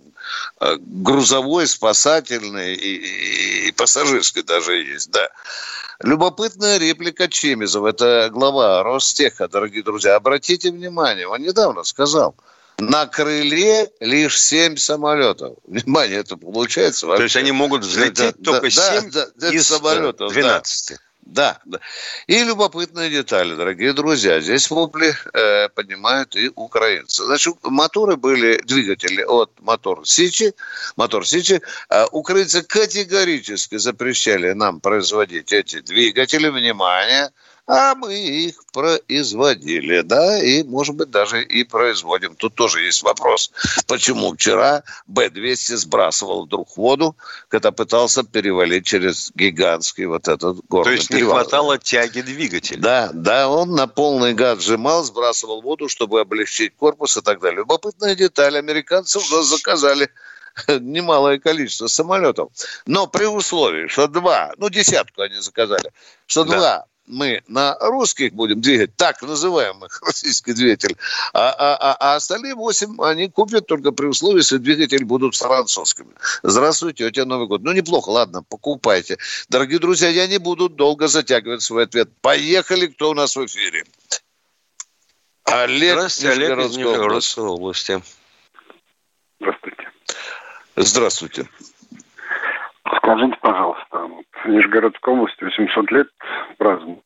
грузовой, 0.77 1.65
спасательный 1.65 2.75
и, 2.75 3.69
и 3.69 3.71
пассажирский 3.71 4.43
даже 4.43 4.75
есть, 4.75 5.09
да. 5.09 5.29
Любопытная 6.03 6.77
реплика 6.77 7.27
Чемизова, 7.27 7.87
это 7.87 8.29
глава 8.31 8.83
Ростеха, 8.83 9.47
дорогие 9.47 9.81
друзья. 9.81 10.15
Обратите 10.15 10.69
внимание, 10.69 11.27
он 11.27 11.41
недавно 11.41 11.83
сказал– 11.83 12.35
на 12.79 13.05
крыле 13.05 13.89
лишь 13.99 14.39
7 14.39 14.77
самолетов. 14.77 15.57
Внимание, 15.65 16.19
это 16.19 16.37
получается 16.37 17.07
вообще. 17.07 17.19
То 17.19 17.23
есть 17.23 17.35
они 17.35 17.51
могут 17.51 17.83
взлететь 17.83 18.35
да, 18.37 18.51
только 18.51 18.75
да, 18.75 19.01
7 19.01 19.11
да, 19.11 19.27
да, 19.35 19.49
из 19.49 19.67
самолетов. 19.67 20.31
12. 20.31 20.97
Да. 21.25 21.59
Да. 21.65 21.79
И 22.27 22.43
любопытная 22.43 23.09
деталь, 23.09 23.55
дорогие 23.55 23.93
друзья. 23.93 24.41
Здесь 24.41 24.69
вопли 24.69 25.15
э, 25.33 25.69
поднимают 25.69 26.35
и 26.35 26.51
украинцы. 26.53 27.23
Значит, 27.23 27.55
моторы 27.63 28.17
были, 28.17 28.61
двигатели 28.63 29.23
от 29.23 29.51
мотор 29.61 30.05
Сичи, 30.05 30.53
мотор 30.97 31.25
Сичи. 31.25 31.61
Э, 31.89 32.05
украинцы 32.11 32.61
категорически 32.61 33.77
запрещали 33.77 34.51
нам 34.51 34.81
производить 34.81 35.53
эти 35.53 35.79
двигатели. 35.79 36.49
Внимание, 36.49 37.31
а 37.65 37.95
мы 37.95 38.13
их 38.13 38.55
производили, 38.73 40.01
да, 40.01 40.41
и, 40.43 40.63
может 40.63 40.95
быть, 40.95 41.09
даже 41.09 41.41
и 41.41 41.63
производим. 41.63 42.35
Тут 42.35 42.55
тоже 42.55 42.81
есть 42.81 43.03
вопрос, 43.03 43.51
почему 43.87 44.33
вчера 44.33 44.83
Б-200 45.07 45.77
сбрасывал 45.77 46.45
вдруг 46.45 46.75
воду, 46.75 47.15
когда 47.47 47.71
пытался 47.71 48.23
перевалить 48.23 48.85
через 48.85 49.31
гигантский 49.33 50.05
вот 50.05 50.27
этот 50.27 50.59
город. 50.67 50.87
То 50.87 50.91
есть 50.91 51.07
перевал. 51.07 51.37
не 51.37 51.41
хватало 51.41 51.77
тяги 51.77 52.21
двигателя. 52.21 52.81
Да, 52.81 53.11
да, 53.13 53.47
он 53.47 53.71
на 53.71 53.87
полный 53.87 54.33
газ 54.33 54.59
сжимал, 54.61 55.03
сбрасывал 55.03 55.61
воду, 55.61 55.87
чтобы 55.87 56.19
облегчить 56.19 56.75
корпус 56.75 57.15
и 57.15 57.21
так 57.21 57.39
далее. 57.39 57.59
Любопытная 57.59 58.15
деталь. 58.15 58.57
Американцы 58.57 59.19
у 59.19 59.35
нас 59.35 59.45
заказали 59.45 60.09
немалое 60.67 61.39
количество 61.39 61.87
самолетов. 61.87 62.51
Но 62.85 63.07
при 63.07 63.25
условии, 63.25 63.87
что 63.87 64.07
два, 64.07 64.51
ну, 64.57 64.69
десятку 64.69 65.21
они 65.21 65.39
заказали, 65.39 65.91
что 66.27 66.43
да. 66.43 66.57
два 66.57 66.85
мы 67.07 67.41
на 67.47 67.77
русских 67.79 68.33
будем 68.33 68.61
двигать, 68.61 68.95
так 68.95 69.21
называемых 69.21 70.01
российский 70.05 70.53
двигатель, 70.53 70.97
а, 71.33 71.49
а, 71.49 71.75
а, 71.75 71.97
а 71.99 72.15
остальные 72.15 72.55
восемь 72.55 73.01
они 73.01 73.29
купят 73.29 73.67
только 73.67 73.91
при 73.91 74.07
условии, 74.07 74.37
если 74.37 74.57
двигатели 74.57 75.03
будут 75.03 75.35
французскими. 75.35 76.13
Здравствуйте, 76.43 77.05
у 77.05 77.11
тебя 77.11 77.25
Новый 77.25 77.47
год. 77.47 77.61
Ну, 77.63 77.71
неплохо, 77.71 78.09
ладно, 78.09 78.43
покупайте. 78.43 79.17
Дорогие 79.49 79.79
друзья, 79.79 80.09
я 80.09 80.27
не 80.27 80.37
буду 80.37 80.69
долго 80.69 81.07
затягивать 81.07 81.61
свой 81.61 81.83
ответ. 81.83 82.09
Поехали, 82.21 82.87
кто 82.87 83.11
у 83.11 83.13
нас 83.13 83.35
в 83.35 83.45
эфире? 83.45 83.83
Олег, 85.45 85.93
Здравствуйте, 85.93 86.31
Олег 86.31 86.59
из 86.59 86.77
Нижегородской 86.77 87.43
области. 87.43 88.01
Здравствуйте. 89.39 89.91
Здравствуйте. 90.75 91.49
Скажите, 92.97 93.37
пожалуйста, 93.41 93.92
Нижегородской 94.45 95.13
области 95.13 95.43
800 95.43 95.91
лет 95.91 96.07
празднуют, 96.57 97.01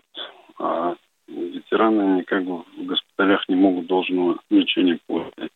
а 0.59 0.95
ветераны 1.27 2.19
никак 2.19 2.43
в 2.43 2.63
госпиталях 2.85 3.47
не 3.49 3.55
могут 3.55 3.87
должного 3.87 4.39
лечения 4.49 4.99
получать. 5.07 5.51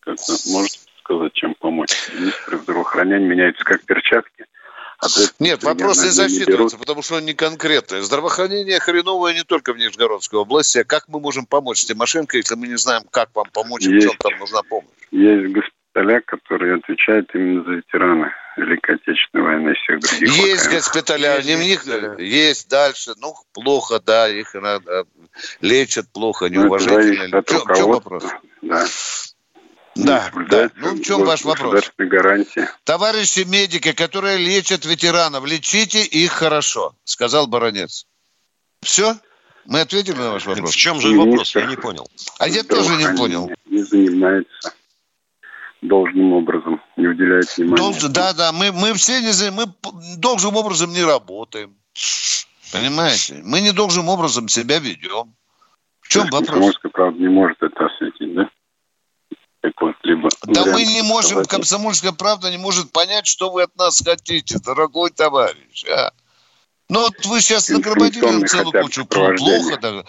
Как-то 0.00 0.32
можете 0.52 0.78
сказать, 1.02 1.32
чем 1.32 1.54
помочь? 1.54 2.10
Министры 2.14 2.58
здравоохранения 2.58 3.26
меняются 3.26 3.64
как 3.64 3.84
перчатки. 3.84 4.44
А 4.98 5.06
Нет, 5.38 5.62
вопрос 5.64 6.02
не 6.02 6.10
засчитывается, 6.10 6.78
потому 6.78 7.02
что 7.02 7.16
он 7.16 7.24
не 7.24 7.34
конкретный. 7.34 8.00
Здравоохранение 8.00 8.78
хреновое 8.80 9.34
не 9.34 9.42
только 9.42 9.72
в 9.72 9.76
Нижегородской 9.76 10.38
области. 10.38 10.78
А 10.78 10.84
как 10.84 11.08
мы 11.08 11.20
можем 11.20 11.46
помочь 11.46 11.84
Тимошенко, 11.84 12.36
если 12.36 12.54
мы 12.54 12.68
не 12.68 12.76
знаем, 12.76 13.02
как 13.10 13.28
вам 13.34 13.46
помочь, 13.52 13.84
и 13.84 13.88
в 13.88 14.00
чем 14.00 14.12
там 14.18 14.38
нужна 14.38 14.62
помощь? 14.62 14.88
Есть 15.10 15.52
госпиталя, 15.94 16.20
которые 16.20 16.76
отвечают 16.76 17.30
именно 17.34 17.64
за 17.64 17.70
ветераны 17.72 18.32
Великой 18.56 18.96
Отечественной 18.96 19.44
войны 19.44 19.70
и 19.70 19.74
всех 19.74 20.00
других. 20.00 20.36
Есть 20.36 20.70
госпиталя, 20.70 21.40
есть, 21.40 21.86
них, 21.86 22.18
есть 22.18 22.68
дальше, 22.68 23.12
ну, 23.20 23.34
плохо, 23.52 24.00
да, 24.04 24.28
их 24.28 24.54
иногда 24.54 25.04
лечат 25.60 26.08
плохо, 26.12 26.46
ну, 26.46 26.62
неуважительно. 26.62 27.42
В 27.42 27.44
чем, 27.44 27.60
в 27.60 27.76
чем 27.76 27.88
вопрос? 27.88 28.24
Да. 28.62 28.86
Да, 29.96 30.32
да. 30.50 30.70
Ну, 30.76 30.94
в 30.94 31.02
чем 31.02 31.24
ваш 31.24 31.44
вопрос? 31.44 31.92
гарантии. 31.98 32.68
Товарищи 32.82 33.44
медики, 33.46 33.92
которые 33.92 34.38
лечат 34.38 34.84
ветеранов, 34.84 35.46
лечите 35.46 36.02
их 36.02 36.32
хорошо, 36.32 36.94
сказал 37.04 37.46
баронец. 37.46 38.06
Все? 38.82 39.16
Мы 39.66 39.80
ответили 39.80 40.16
на 40.16 40.32
ваш 40.32 40.46
вопрос? 40.46 40.72
В 40.72 40.76
чем 40.76 41.00
же 41.00 41.16
вопрос? 41.16 41.54
Я 41.54 41.66
не 41.66 41.76
понял. 41.76 42.08
А 42.38 42.48
я 42.48 42.64
тоже 42.64 42.96
не 42.96 43.16
понял. 43.16 43.50
Не 43.66 43.82
занимается 43.82 44.72
должным 45.88 46.32
образом, 46.32 46.80
не 46.96 47.06
уделяет 47.06 47.56
внимания. 47.56 47.76
Долж, 47.76 48.02
да, 48.10 48.32
да, 48.32 48.52
мы, 48.52 48.72
мы 48.72 48.94
все 48.94 49.20
не, 49.20 49.50
мы 49.50 49.66
должным 50.18 50.56
образом 50.56 50.92
не 50.92 51.02
работаем. 51.02 51.74
Понимаете? 52.72 53.40
Мы 53.44 53.60
не 53.60 53.72
должным 53.72 54.08
образом 54.08 54.48
себя 54.48 54.78
ведем. 54.78 55.34
В 56.00 56.08
чем 56.08 56.24
вопрос? 56.24 56.48
Комсомольская 56.48 56.90
правда 56.90 57.18
не 57.20 57.28
может 57.28 57.62
это 57.62 57.86
осветить, 57.86 58.34
да? 58.34 58.50
либо 60.02 60.28
да 60.46 60.64
мы 60.66 60.84
не 60.84 61.02
можем, 61.02 61.44
комсомольская 61.44 62.12
правда 62.12 62.50
не 62.50 62.58
может 62.58 62.92
понять, 62.92 63.26
что 63.26 63.50
вы 63.50 63.62
от 63.62 63.74
нас 63.76 64.02
хотите, 64.04 64.58
дорогой 64.58 65.10
товарищ. 65.10 65.84
А? 65.90 66.12
Ну 66.90 67.00
вот 67.00 67.24
вы 67.26 67.40
сейчас 67.40 67.70
нагромодили 67.70 68.46
целую 68.46 68.82
кучу 68.82 69.06
плохо. 69.06 69.78
Да. 69.80 70.04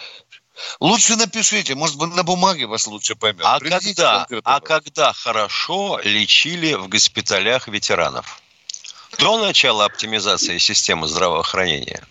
Лучше 0.80 1.16
напишите, 1.16 1.76
может 1.76 1.98
быть, 1.98 2.16
на 2.16 2.24
бумаге 2.24 2.66
вас 2.66 2.88
лучше 2.88 3.16
поймет. 3.16 3.44
А 3.44 3.60
когда, 3.60 4.28
а 4.44 4.60
когда 4.62 5.14
хорошо 5.14 6.00
лечили 6.04 6.74
в 6.74 6.88
госпиталях 6.88 7.68
ветеранов? 7.68 8.42
До 9.20 9.38
начала 9.38 9.86
оптимизации 9.86 10.58
системы 10.58 11.08
здравоохранения? 11.08 12.04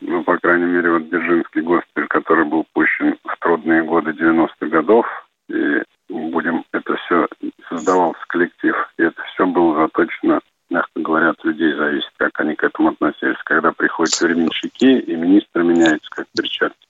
Ну, 0.00 0.22
по 0.22 0.36
крайней 0.38 0.66
мере, 0.66 0.90
вот 0.90 1.08
Дзержинский 1.08 1.62
госпиталь, 1.62 2.08
который 2.08 2.44
был 2.44 2.66
пущен 2.72 3.18
в 3.24 3.36
трудные 3.40 3.82
годы 3.82 4.10
90-х 4.10 4.66
годов, 4.66 5.06
и 5.48 5.82
будем 6.08 6.64
это 6.72 6.96
все 6.96 7.26
создавался 7.68 8.20
коллектив, 8.28 8.74
и 8.98 9.02
это 9.02 9.22
все 9.32 9.46
было 9.46 9.82
заточено, 9.82 10.40
мягко 10.68 11.00
говоря, 11.00 11.30
от 11.30 11.44
людей 11.44 11.74
зависит, 11.74 12.10
как 12.18 12.38
они 12.40 12.54
к 12.54 12.64
этому 12.64 12.90
относились. 12.90 13.38
Когда 13.44 13.72
приходят 13.72 14.20
временщики, 14.20 15.00
и 15.00 15.14
министры 15.14 15.64
меняются 15.64 16.10
как 16.10 16.26
перчатки. 16.36 16.86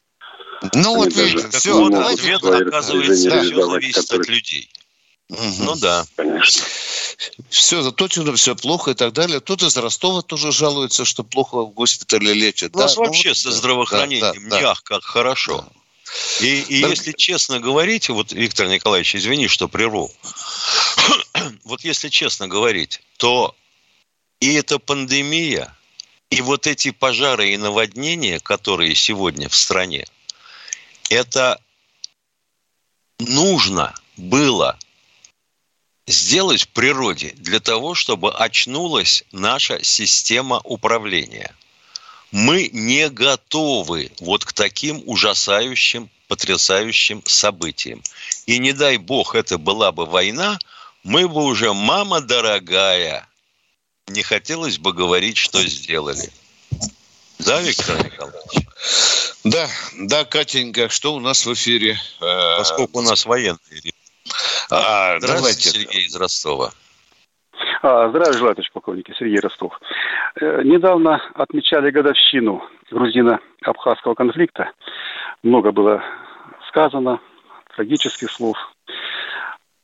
Ну 0.73 0.97
вот 0.97 1.15
видите, 1.15 1.51
все, 1.51 1.79
вот 1.79 1.95
ответ, 1.95 2.43
оказывается, 2.45 3.31
да. 3.31 3.43
все 3.43 3.67
зависит 3.67 4.13
от 4.13 4.29
людей. 4.29 4.71
Угу. 5.31 5.55
Ну 5.59 5.77
да. 5.77 6.07
Конечно. 6.17 6.65
Все 7.49 7.83
заточено, 7.83 8.35
все 8.35 8.55
плохо 8.55 8.91
и 8.91 8.95
так 8.95 9.13
далее. 9.13 9.41
Тут 9.41 9.63
из 9.63 9.77
Ростова 9.77 10.23
тоже 10.23 10.53
жалуется, 10.53 11.05
что 11.05 11.25
плохо 11.25 11.63
в 11.63 11.73
госпитале 11.73 12.35
лечат. 12.35 12.77
У 12.77 12.79
нас 12.79 12.95
да? 12.95 13.01
Ну 13.01 13.07
вообще 13.07 13.31
ну, 13.31 13.35
со 13.35 13.53
здравоохранением 13.53 14.49
да, 14.49 14.57
да, 14.57 14.61
мягко, 14.61 14.95
как 14.97 15.05
хорошо. 15.05 15.67
И, 16.41 16.61
и 16.61 16.83
да. 16.83 16.89
если 16.89 17.13
честно 17.13 17.61
говорить, 17.61 18.09
вот, 18.09 18.33
Виктор 18.33 18.69
Николаевич, 18.69 19.17
извини, 19.17 19.49
что 19.49 19.69
прерву. 19.69 20.13
вот 21.65 21.83
если 21.83 22.09
честно 22.09 22.47
говорить, 22.47 23.01
то 23.17 23.55
и 24.41 24.55
эта 24.55 24.79
пандемия, 24.79 25.75
и 26.31 26.43
вот 26.43 26.67
эти 26.67 26.91
пожары 26.91 27.51
и 27.51 27.57
наводнения, 27.57 28.41
которые 28.41 28.95
сегодня 28.95 29.49
в 29.49 29.57
стране, 29.57 30.07
это 31.11 31.61
нужно 33.19 33.95
было 34.17 34.79
сделать 36.07 36.63
в 36.63 36.69
природе 36.69 37.33
для 37.37 37.61
того, 37.61 37.95
чтобы 37.95 38.33
очнулась 38.33 39.25
наша 39.33 39.83
система 39.83 40.61
управления. 40.65 41.55
Мы 42.31 42.69
не 42.73 43.09
готовы 43.09 44.11
вот 44.21 44.45
к 44.45 44.53
таким 44.53 45.03
ужасающим, 45.07 46.11
потрясающим 46.29 47.23
событиям. 47.25 48.03
И 48.47 48.59
не 48.59 48.73
дай 48.73 48.97
бог 48.97 49.35
это 49.35 49.57
была 49.57 49.93
бы 49.93 50.05
война, 50.05 50.59
мы 51.05 51.29
бы 51.29 51.45
уже, 51.45 51.73
мама 51.73 52.21
дорогая, 52.21 53.29
не 54.09 54.23
хотелось 54.23 54.79
бы 54.79 54.93
говорить, 54.93 55.37
что 55.37 55.65
сделали. 55.67 56.31
Да, 57.39 57.61
Виктор 57.61 57.97
Николаевич? 57.97 58.67
Да, 59.45 59.67
да, 59.99 60.25
Катенька, 60.25 60.89
что 60.89 61.15
у 61.15 61.21
нас 61.21 61.45
в 61.45 61.53
эфире? 61.53 61.97
Э, 62.21 62.59
Поскольку 62.59 63.01
у 63.01 63.03
нас 63.03 63.27
военный. 63.27 63.59
А, 64.71 65.19
давайте. 65.21 65.71
Сергей 65.71 66.07
из 66.07 66.17
Ростова. 66.17 66.71
А, 67.83 68.09
здравия 68.09 68.33
желаю, 68.33 68.55
товарищ 68.55 68.73
полковник, 68.73 69.07
Сергей 69.19 69.41
Ростов. 69.41 69.79
Э, 70.41 70.63
недавно 70.65 71.21
отмечали 71.35 71.91
годовщину 71.91 72.63
грузино-абхазского 72.91 74.15
конфликта. 74.15 74.73
Много 75.43 75.71
было 75.73 76.03
сказано, 76.69 77.21
трагических 77.77 78.31
слов. 78.31 78.57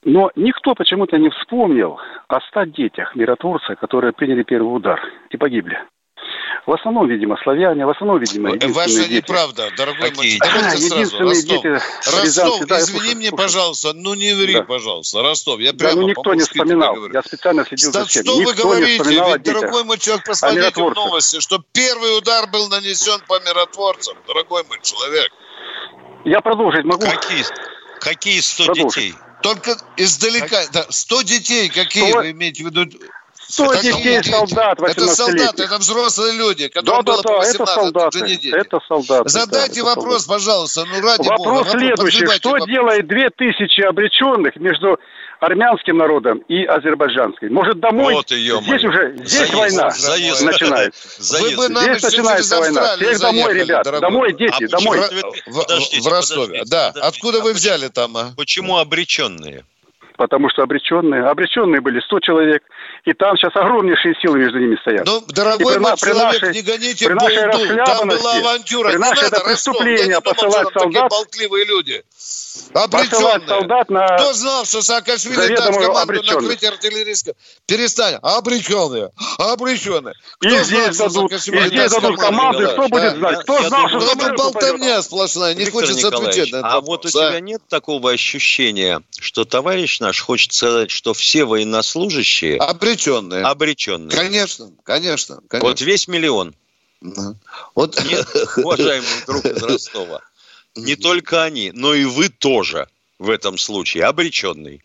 Но 0.02 0.30
никто 0.34 0.74
почему-то 0.74 1.18
не 1.18 1.28
вспомнил 1.28 2.00
о 2.28 2.40
ста 2.40 2.64
детях 2.64 3.14
миротворца, 3.14 3.76
которые 3.76 4.12
приняли 4.12 4.44
первый 4.44 4.74
удар 4.74 5.00
и 5.28 5.36
погибли. 5.36 5.78
В 6.66 6.72
основном, 6.72 7.08
видимо, 7.08 7.36
славяне, 7.42 7.86
в 7.86 7.90
основном, 7.90 8.20
видимо, 8.20 8.50
Ваша 8.72 8.94
дети. 8.94 9.14
неправда, 9.14 9.70
дорогой 9.76 10.12
мой. 10.14 10.38
Давайте 10.38 10.76
сразу. 10.78 11.18
Ростов, 11.18 11.62
дети 11.62 11.66
Ростов 11.66 12.66
да, 12.66 12.80
извини 12.80 13.14
мне, 13.14 13.28
слушай. 13.28 13.42
пожалуйста, 13.42 13.92
ну 13.94 14.14
не 14.14 14.34
ври, 14.34 14.54
да. 14.54 14.62
пожалуйста, 14.62 15.22
Ростов. 15.22 15.58
Я 15.58 15.72
прямо 15.72 15.94
да, 15.94 16.00
ну 16.02 16.08
никто 16.08 16.34
не 16.34 16.42
вспоминал. 16.42 16.94
Говорю. 16.94 17.14
Я 17.14 17.22
специально 17.22 17.64
следил 17.64 17.92
да, 17.92 18.02
за 18.02 18.06
всем. 18.06 18.24
Что 18.24 18.40
никто 18.40 18.50
вы 18.50 18.62
говорите? 18.62 19.02
Ведь, 19.04 19.42
дорогой 19.42 19.84
мой 19.84 19.98
человек, 19.98 20.26
посмотрите 20.26 20.82
в 20.82 20.94
новости, 20.94 21.40
что 21.40 21.58
первый 21.72 22.18
удар 22.18 22.46
был 22.48 22.68
нанесен 22.68 23.20
по 23.26 23.40
миротворцам, 23.40 24.16
дорогой 24.26 24.62
мой 24.68 24.78
человек. 24.82 25.32
Я 26.24 26.40
продолжить 26.40 26.84
могу? 26.84 27.00
Какие, 27.00 27.44
какие 28.00 28.40
100 28.40 28.64
продолжить. 28.66 29.02
детей? 29.02 29.14
Только 29.42 29.76
издалека. 29.96 30.48
Как... 30.48 30.70
Да, 30.72 30.86
100 30.88 31.22
детей, 31.22 31.68
какие 31.68 32.10
100... 32.10 32.18
вы 32.18 32.30
имеете 32.32 32.62
в 32.62 32.66
виду? 32.66 32.86
100 33.50 33.74
детей 33.82 34.22
солдат 34.22 34.80
Это 34.80 35.06
солдаты, 35.08 35.64
это 35.64 35.78
взрослые 35.78 36.34
люди, 36.34 36.68
которым 36.68 37.04
да, 37.04 37.12
было 37.12 37.22
да, 37.22 37.28
по 37.28 37.36
18, 37.38 37.54
это 37.54 37.66
солдаты, 37.66 38.18
это 38.18 38.26
дети. 38.26 38.54
Это 38.54 38.80
солдаты. 38.86 39.28
Задайте 39.28 39.82
да, 39.82 39.86
вопрос, 39.94 40.24
солдаты. 40.24 40.28
пожалуйста, 40.28 40.84
ну 40.86 41.00
ради 41.00 41.28
вопрос 41.28 41.66
бога. 41.66 41.70
следующий. 41.70 42.26
Что 42.26 42.50
вопрос. 42.50 42.68
делает 42.68 43.06
2000 43.06 43.80
обреченных 43.82 44.56
между 44.56 44.98
армянским 45.40 45.96
народом 45.96 46.38
и 46.48 46.64
азербайджанским. 46.64 47.52
Может, 47.52 47.80
домой? 47.80 48.14
Вот 48.14 48.30
ее 48.30 48.60
здесь 48.62 48.84
уже, 48.84 49.16
здесь 49.16 49.48
заезд, 49.48 49.54
война 49.54 49.90
заезд, 49.90 50.42
начинается. 50.42 51.08
Заезд. 51.22 51.56
Вы 51.56 51.56
бы 51.56 51.68
нам 51.72 51.84
здесь 51.84 52.02
начинается 52.02 52.58
война. 52.58 52.96
Теперь 52.96 53.18
домой, 53.18 53.54
ребят, 53.54 53.84
дорогой. 53.84 54.00
домой, 54.00 54.32
дети, 54.34 54.64
а 54.64 54.68
домой. 54.68 54.98
В, 54.98 55.52
в, 55.52 56.02
в 56.02 56.08
Ростове, 56.08 56.62
да. 56.66 56.88
Подождите. 56.88 57.06
Откуда 57.06 57.38
а 57.38 57.42
вы 57.42 57.52
взяли 57.54 57.88
там? 57.88 58.16
А? 58.16 58.32
Почему 58.36 58.76
обреченные? 58.76 59.64
потому 60.20 60.50
что 60.50 60.62
обреченные, 60.62 61.24
обреченные 61.24 61.80
были 61.80 61.98
100 61.98 62.20
человек, 62.20 62.62
и 63.04 63.12
там 63.14 63.36
сейчас 63.36 63.54
огромнейшие 63.56 64.14
силы 64.20 64.38
между 64.38 64.58
ними 64.58 64.76
стоят. 64.80 65.06
Ну, 65.06 65.22
дорогой 65.28 65.74
при, 65.74 65.80
мой 65.80 65.92
при 65.92 66.10
человек, 66.10 66.42
нашей, 66.42 66.54
не 66.54 66.62
гоните 66.62 67.06
при 67.06 67.14
нашей 67.14 67.50
булду, 67.50 67.84
там 67.84 68.08
была 68.08 68.32
авантюра. 68.36 68.90
При 68.90 68.98
нашей 68.98 69.28
это 69.28 69.40
преступление 69.40 70.20
посылать 70.20 70.68
солдат. 70.72 71.10
болтливые 71.10 71.64
люди. 71.64 72.04
Обреченные. 72.74 73.46
солдат 73.46 73.90
на 73.90 74.06
Кто 74.16 74.32
знал, 74.32 74.64
что 74.64 74.82
Саакашвили 74.82 75.54
даст 75.54 75.78
команду 75.78 76.22
накрыть 76.22 76.64
артиллерийское? 76.64 77.34
Перестань. 77.66 78.16
Обреченные. 78.22 79.10
Обреченные. 79.38 80.14
Кто 80.38 80.48
и 80.48 80.64
здесь 80.64 80.94
знал, 80.94 81.08
дадут, 81.08 81.32
и 81.32 81.38
здесь 81.38 81.90
дадут 81.90 82.18
команду, 82.18 82.62
и 82.62 82.66
кто 82.66 82.88
будет 82.88 83.16
знать? 83.16 83.40
Кто 83.40 83.62
знал, 83.62 83.88
что 83.88 83.98
Ну, 84.00 84.12
это 84.12 84.34
болтовня 84.34 85.02
сплошная, 85.02 85.54
не 85.54 85.66
хочется 85.66 86.08
отвечать 86.08 86.52
на 86.52 86.58
это. 86.58 86.68
А 86.68 86.80
вот 86.80 87.06
у 87.06 87.08
тебя 87.08 87.40
нет 87.40 87.62
такого 87.68 88.10
ощущения, 88.10 89.02
что 89.18 89.44
товарищ 89.44 90.00
наш 90.00 90.20
хочет 90.20 90.52
сказать, 90.52 90.90
что 90.90 91.14
все 91.14 91.44
военнослужащие... 91.44 92.58
Обреченные. 92.58 92.89
Обреченные. 93.44 94.16
Конечно, 94.16 94.72
конечно. 94.82 95.40
конечно. 95.48 95.68
Вот 95.68 95.80
весь 95.80 96.08
миллион. 96.08 96.54
Да. 97.00 97.34
Вот... 97.74 98.02
Нет, 98.04 98.26
уважаемый 98.58 99.06
друг 99.26 99.44
из 99.44 99.62
Ростова, 99.62 100.20
не 100.76 100.96
только 100.96 101.42
они, 101.42 101.72
но 101.72 101.94
и 101.94 102.04
вы 102.04 102.28
тоже 102.28 102.88
в 103.18 103.30
этом 103.30 103.58
случае 103.58 104.04
обреченный. 104.04 104.82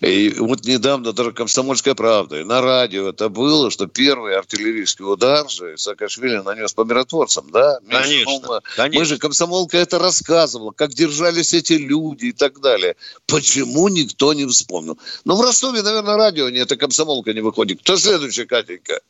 И 0.00 0.30
вот 0.38 0.64
недавно 0.64 1.12
даже 1.12 1.32
«Комсомольская 1.32 1.94
правда» 1.94 2.40
и 2.40 2.44
на 2.44 2.60
радио 2.60 3.08
это 3.08 3.28
было, 3.28 3.70
что 3.70 3.86
первый 3.86 4.36
артиллерийский 4.36 5.04
удар 5.04 5.48
же 5.48 5.78
Саакашвили 5.78 6.38
нанес 6.38 6.72
по 6.74 6.84
миротворцам, 6.84 7.50
да? 7.50 7.78
Конечно, 7.88 8.40
мы, 8.46 8.60
конечно. 8.76 9.00
Мы 9.00 9.04
же 9.06 9.18
«Комсомолка» 9.18 9.78
это 9.78 9.98
рассказывала, 9.98 10.72
как 10.72 10.90
держались 10.90 11.54
эти 11.54 11.74
люди 11.74 12.26
и 12.26 12.32
так 12.32 12.60
далее. 12.60 12.96
Почему 13.26 13.88
никто 13.88 14.34
не 14.34 14.46
вспомнил? 14.46 14.98
Ну, 15.24 15.36
в 15.36 15.40
Ростове, 15.40 15.82
наверное, 15.82 16.16
радио 16.16 16.48
нет, 16.50 16.70
а 16.70 16.76
«Комсомолка» 16.76 17.32
не 17.32 17.40
выходит. 17.40 17.80
Кто 17.80 17.96
следующий, 17.96 18.44
Катенька? 18.44 19.00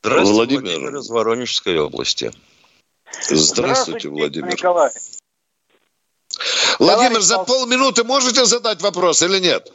Здравствуйте, 0.00 0.32
Владимир. 0.32 0.62
Владимир 0.62 0.96
из 0.96 1.08
Воронежской 1.08 1.78
области. 1.78 2.32
Здравствуйте, 3.12 3.44
Здравствуйте 3.44 4.08
Владимир. 4.08 4.52
Николай. 4.52 4.90
Владимир, 6.78 7.08
Товарищ 7.08 7.24
за 7.24 7.38
полминуты 7.38 8.04
можете 8.04 8.44
задать 8.44 8.80
вопрос 8.82 9.22
или 9.22 9.38
нет? 9.38 9.72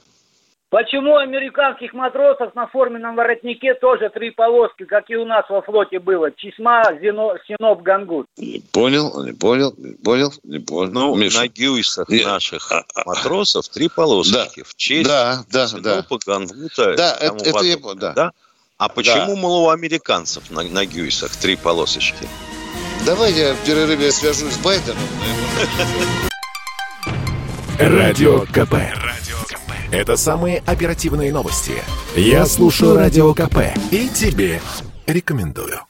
Почему 0.74 1.18
американских 1.18 1.94
матросов 1.94 2.56
на 2.56 2.66
форменном 2.66 3.16
воротнике 3.16 3.76
тоже 3.76 4.10
три 4.10 4.32
полоски, 4.32 4.86
как 4.86 5.08
и 5.08 5.16
у 5.16 5.24
нас 5.24 5.46
во 5.48 5.62
флоте 5.62 6.00
было? 6.00 6.32
Чесма, 6.32 6.82
Зино, 7.00 7.36
Синоп, 7.46 7.84
Гангут. 7.84 8.26
Не 8.38 8.60
понял, 8.72 9.24
не 9.24 9.34
понял, 9.34 9.72
не 9.78 9.94
понял, 9.94 10.34
не 10.44 10.58
понял. 10.58 10.92
Ну, 10.92 11.16
Миша. 11.16 11.42
на 11.42 11.48
гюйсах 11.48 12.10
Нет. 12.10 12.26
наших 12.26 12.72
а, 12.72 12.84
а, 12.96 13.04
матросов 13.06 13.70
три 13.70 13.88
полоски. 13.88 14.34
Да. 14.34 14.48
В 14.66 14.74
честь 14.76 15.08
да, 15.08 15.44
да, 15.52 15.68
Синопа, 15.68 16.18
да. 16.26 16.34
Гангута. 16.34 16.96
Да, 16.96 17.18
это, 17.22 17.50
это 17.50 17.64
я 17.66 17.78
понял, 17.78 17.96
да. 18.00 18.14
да? 18.14 18.32
А 18.80 18.90
почему, 18.90 19.36
да. 19.36 19.42
мол, 19.42 19.66
у 19.66 19.70
американцев 19.70 20.50
на, 20.50 20.64
на 20.64 20.88
гюйсах 20.88 21.36
три 21.36 21.56
полосочки? 21.56 22.28
Давай 23.06 23.32
я 23.34 23.54
в 23.54 23.64
перерыве 23.64 24.12
свяжусь 24.12 24.56
с 24.56 24.58
Байденом. 24.58 24.98
Радио 27.90 28.46
КП. 28.46 28.76
Это 29.92 30.16
самые 30.16 30.64
оперативные 30.66 31.34
новости. 31.34 31.74
Я 32.16 32.46
слушаю 32.46 32.96
Радио 32.96 33.34
КП 33.34 33.58
и 33.92 34.08
тебе 34.08 34.62
рекомендую. 35.06 35.82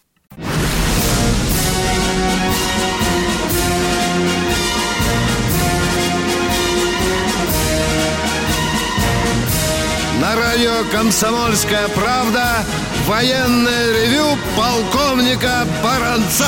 На 10.20 10.36
радио 10.36 10.90
«Комсомольская 10.92 11.90
правда» 11.90 12.66
военное 13.06 13.94
ревю 13.94 14.36
полковника 14.58 15.68
Баранца. 15.84 16.48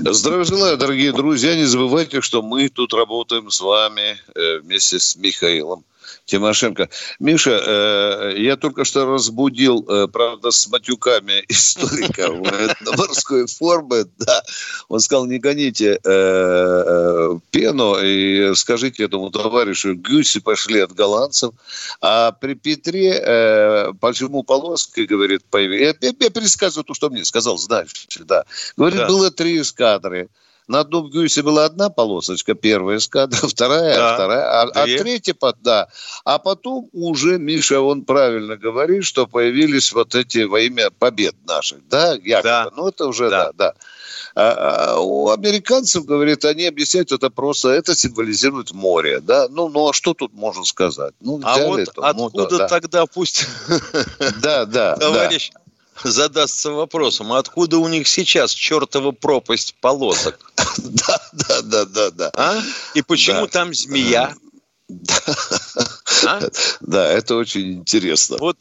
Здравия 0.00 0.44
желаю, 0.44 0.76
дорогие 0.76 1.12
друзья. 1.12 1.56
Не 1.56 1.64
забывайте, 1.64 2.20
что 2.20 2.40
мы 2.40 2.68
тут 2.68 2.94
работаем 2.94 3.50
с 3.50 3.60
вами 3.60 4.16
э, 4.34 4.58
вместе 4.58 5.00
с 5.00 5.16
Михаилом. 5.16 5.84
Тимошенко. 6.28 6.90
Миша, 7.20 7.58
э, 7.66 8.34
я 8.36 8.56
только 8.56 8.84
что 8.84 9.06
разбудил, 9.06 9.84
э, 9.88 10.08
правда, 10.08 10.50
с 10.50 10.68
матюками 10.68 11.42
историка 11.48 12.30
морской 12.98 13.46
форме. 13.46 14.04
Да. 14.18 14.42
Он 14.88 15.00
сказал, 15.00 15.24
не 15.24 15.38
гоните 15.38 15.98
э, 16.04 17.38
пену 17.50 17.96
и 17.98 18.54
скажите 18.54 19.04
этому 19.04 19.30
товарищу, 19.30 19.96
гуси 19.96 20.40
пошли 20.40 20.80
от 20.80 20.92
голландцев. 20.92 21.52
А 22.02 22.32
при 22.32 22.54
Петре, 22.54 23.94
почему 24.00 24.42
полоски, 24.42 25.00
говорит, 25.00 25.44
появились. 25.50 25.94
Я, 26.00 26.30
пересказываю 26.30 26.84
то, 26.84 26.92
что 26.92 27.08
мне 27.08 27.24
сказал, 27.24 27.56
знаешь, 27.56 28.06
да. 28.20 28.44
Говорит, 28.76 29.06
было 29.06 29.30
три 29.30 29.60
эскадры. 29.60 30.28
На 30.68 30.80
одном 30.80 31.08
гюсе 31.08 31.42
была 31.42 31.64
одна 31.64 31.88
полосочка, 31.88 32.54
первая 32.54 32.98
эскадра, 32.98 33.38
вторая, 33.48 33.96
да. 33.96 34.14
вторая, 34.14 34.44
а, 34.44 34.62
а 34.74 34.84
третья, 34.84 35.34
да. 35.62 35.88
А 36.24 36.38
потом 36.38 36.90
уже, 36.92 37.38
Миша, 37.38 37.80
он 37.80 38.04
правильно 38.04 38.58
говорит, 38.58 39.04
что 39.04 39.26
появились 39.26 39.92
вот 39.92 40.14
эти 40.14 40.44
во 40.44 40.60
имя 40.60 40.90
побед 40.90 41.34
наших, 41.46 41.88
да, 41.88 42.12
якобы. 42.22 42.42
Да. 42.42 42.70
Ну, 42.76 42.88
это 42.88 43.06
уже, 43.06 43.30
да, 43.30 43.46
да. 43.46 43.52
да. 43.52 43.74
А, 44.34 44.94
а 44.94 45.00
у 45.00 45.30
американцев, 45.30 46.04
говорит, 46.04 46.44
они 46.44 46.66
объясняют 46.66 47.12
это 47.12 47.30
просто, 47.30 47.70
это 47.70 47.94
символизирует 47.94 48.72
море, 48.72 49.20
да. 49.20 49.48
Ну, 49.48 49.70
ну, 49.70 49.88
а 49.88 49.94
что 49.94 50.12
тут 50.12 50.34
можно 50.34 50.64
сказать? 50.64 51.14
Ну, 51.20 51.40
а 51.44 51.58
вот 51.58 51.80
это, 51.80 51.92
откуда 51.96 52.48
ну, 52.50 52.58
да, 52.58 52.68
тогда 52.68 53.06
пусть... 53.06 53.46
Да, 54.42 54.66
да, 54.66 54.96
Товарищ, 54.96 55.50
да 55.54 55.60
задастся 56.04 56.70
вопросом, 56.70 57.32
откуда 57.32 57.78
у 57.78 57.88
них 57.88 58.08
сейчас 58.08 58.52
чертова 58.52 59.12
пропасть 59.12 59.74
полосок? 59.80 60.52
Да, 60.78 61.20
да, 61.32 61.62
да, 61.62 61.84
да, 61.84 62.10
да. 62.10 62.30
А? 62.34 62.62
И 62.94 63.02
почему 63.02 63.46
там 63.46 63.74
змея? 63.74 64.34
А? 66.24 66.40
Да, 66.80 67.12
это 67.12 67.34
очень 67.34 67.72
интересно. 67.72 68.36
Вот, 68.38 68.58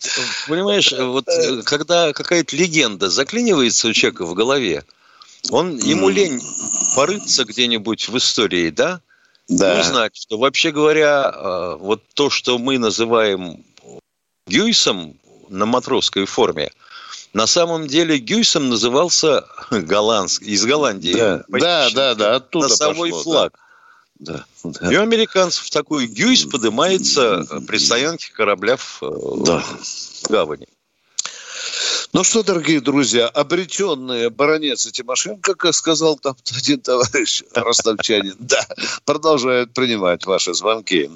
понимаешь, 0.47 0.91
вот 0.91 1.28
э, 1.28 1.62
когда 1.63 2.12
какая-то 2.12 2.56
легенда 2.56 3.10
заклинивается 3.10 3.88
у 3.88 3.93
человека 3.93 4.26
в 4.26 4.34
голове, 4.34 4.84
он, 5.52 5.78
ему 5.78 6.10
лень 6.10 6.41
порыться 6.95 7.45
где-нибудь 7.45 8.10
в 8.10 8.17
истории, 8.17 8.69
да? 8.69 9.02
да. 9.47 9.78
вы 9.78 9.84
знаете, 9.84 10.21
что 10.21 10.38
вообще 10.38 10.71
говоря, 10.71 11.32
э, 11.34 11.78
вот 11.80 12.04
то, 12.13 12.30
что 12.30 12.58
мы 12.58 12.78
называем 12.78 13.63
Гюйсом 14.47 15.17
на 15.50 15.65
матросской 15.65 16.26
форме, 16.26 16.71
на 17.38 17.45
самом 17.45 17.86
деле 17.86 18.17
Гюйсом 18.17 18.67
назывался 18.67 19.45
голландский, 19.69 20.54
из 20.54 20.65
Голландии. 20.65 21.13
Да, 21.13 21.43
да, 21.47 21.89
да, 21.91 22.15
да, 22.15 22.36
оттуда 22.38 22.67
Носовой 22.67 23.12
пошло, 23.12 23.23
флаг. 23.23 23.54
Да. 24.17 24.45
Да, 24.63 24.91
И 24.91 24.97
у 24.97 25.02
американцев 25.04 25.69
такой 25.69 26.08
гюйс 26.08 26.45
поднимается 26.45 27.45
при 27.67 27.78
стоянке 27.78 28.34
корабля 28.34 28.78
в, 28.78 29.04
э, 29.04 29.45
да. 29.45 29.63
гавани. 30.28 30.67
Ну 32.12 32.23
что, 32.23 32.41
дорогие 32.41 32.82
друзья, 32.82 33.28
обретенные 33.28 34.32
баронец 34.32 34.88
и 34.88 34.91
Тимошенко, 34.91 35.54
как 35.54 35.76
сказал 35.76 36.17
там 36.17 36.36
один 36.58 36.82
товарищ 36.82 37.43
ростовчанин, 37.54 38.36
да, 38.39 38.65
продолжают 39.06 39.76
принимать 39.76 40.26
ваши 40.26 40.56
звонки. 40.56 41.12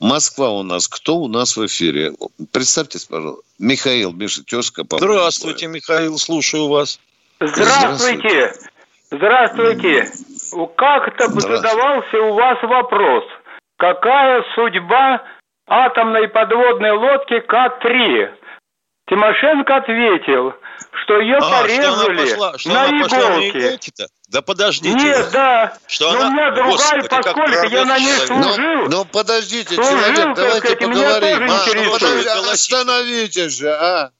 Москва 0.00 0.50
у 0.50 0.62
нас. 0.62 0.88
Кто 0.88 1.16
у 1.16 1.28
нас 1.28 1.56
в 1.56 1.66
эфире? 1.66 2.12
Представьтесь, 2.52 3.04
пожалуйста. 3.04 3.42
Михаил, 3.58 4.12
Миша, 4.12 4.42
тезка. 4.44 4.84
Здравствуйте, 4.90 5.66
Михаил, 5.66 6.18
слушаю 6.18 6.68
вас. 6.68 7.00
Здравствуйте. 7.40 8.52
Здравствуйте. 9.10 10.10
Как-то 10.76 11.28
задавался 11.28 12.18
у 12.18 12.34
вас 12.34 12.62
вопрос. 12.62 13.24
Какая 13.76 14.44
судьба 14.54 15.22
атомной 15.66 16.28
подводной 16.28 16.92
лодки 16.92 17.40
К-3? 17.40 18.30
Тимошенко 19.08 19.76
ответил, 19.76 20.54
что 21.04 21.20
ее 21.20 21.36
а, 21.36 21.62
порезали 21.62 21.82
что 21.82 21.92
она 21.92 22.22
пошла, 22.22 22.58
что 22.58 22.68
на 22.70 22.84
она 22.84 23.06
иголки. 23.06 23.90
на 23.98 24.06
Да 24.28 24.42
подождите. 24.42 24.96
Нет, 24.96 25.28
да. 25.32 25.76
Что 25.86 26.12
Но 26.12 26.18
она... 26.18 26.28
у 26.28 26.32
меня 26.32 26.50
другая, 26.50 26.72
Господи, 26.72 27.08
поскольку 27.08 27.68
я 27.68 27.84
на 27.84 27.98
ней 27.98 28.14
служил. 28.26 28.56
Ну, 28.56 28.88
ну 28.88 29.04
подождите, 29.04 29.74
служил, 29.74 29.90
человек, 29.90 30.36
давайте 30.36 30.58
сказать, 30.58 30.78
поговорим. 30.78 31.50
А, 31.50 31.66
ну, 31.66 31.92
подождите, 31.92 32.30
остановитесь 32.30 33.52
же, 33.58 33.70
а. 33.70 34.10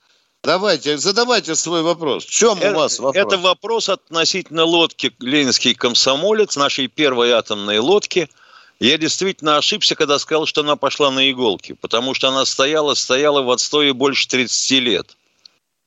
Давайте, 0.43 0.99
задавайте 0.99 1.55
свой 1.55 1.83
вопрос. 1.83 2.27
В 2.27 2.31
чем 2.31 2.59
это, 2.59 2.73
у 2.73 2.75
вас 2.75 2.99
вопрос? 2.99 3.27
Это 3.27 3.39
вопрос 3.39 3.89
относительно 3.89 4.65
лодки 4.65 5.15
«Ленинский 5.19 5.75
комсомолец», 5.75 6.57
нашей 6.57 6.89
первой 6.89 7.33
атомной 7.33 7.79
лодки– 7.79 8.29
я 8.81 8.99
действительно 8.99 9.57
ошибся, 9.57 9.95
когда 9.95 10.19
сказал, 10.19 10.47
что 10.47 10.63
она 10.63 10.77
пошла 10.77 11.11
на 11.11 11.31
иголки, 11.31 11.73
потому 11.73 12.13
что 12.15 12.29
она 12.29 12.45
стояла, 12.45 12.95
стояла 12.95 13.43
в 13.43 13.51
отстое 13.51 13.93
больше 13.93 14.29
30 14.29 14.71
лет. 14.81 15.17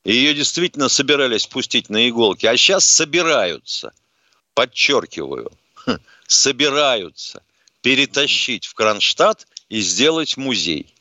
И 0.08 0.12
ее 0.12 0.32
действительно 0.32 0.88
собирались 0.88 1.46
пустить 1.46 1.90
на 1.90 2.08
иголки, 2.08 2.46
а 2.46 2.56
сейчас 2.56 2.86
собираются, 2.86 3.92
подчеркиваю, 4.54 5.52
собираются 6.26 7.42
перетащить 7.82 8.64
в 8.64 8.72
Кронштадт 8.72 9.46
и 9.68 9.80
сделать 9.80 10.38
музей. 10.38 10.94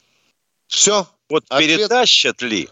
Все. 0.67 1.08
Вот 1.30 1.46
Ответ... 1.48 1.78
перетащат 1.78 2.41
ли? 2.41 2.67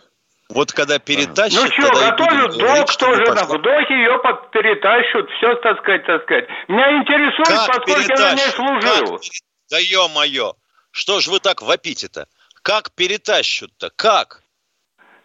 Вот 0.50 0.74
когда 0.74 1.00
перетащат, 1.00 1.64
Ну 1.64 1.72
что, 1.72 1.90
готовят 2.02 2.58
док 2.58 2.98
тоже, 2.98 3.34
на 3.34 3.46
вдохе 3.46 3.94
ее 3.94 4.20
под 4.22 4.52
перетащут, 4.52 5.30
все, 5.38 5.56
так 5.64 5.80
сказать, 5.80 6.06
так 6.06 6.24
сказать. 6.24 6.50
Меня 6.68 6.98
интересует, 6.98 7.48
как 7.48 7.68
поскольку 7.68 8.02
перетащат? 8.02 8.20
я 8.20 8.26
на 8.26 8.36
ней 8.36 8.52
служил. 8.52 9.18
Как? 9.20 9.22
Да 9.70 9.80
ё-моё, 9.80 10.54
что 10.92 11.22
ж 11.22 11.28
вы 11.28 11.40
так 11.40 11.62
вопите-то? 11.62 12.28
Как 12.62 12.92
перетащут-то? 12.92 13.90
Как? 13.96 14.42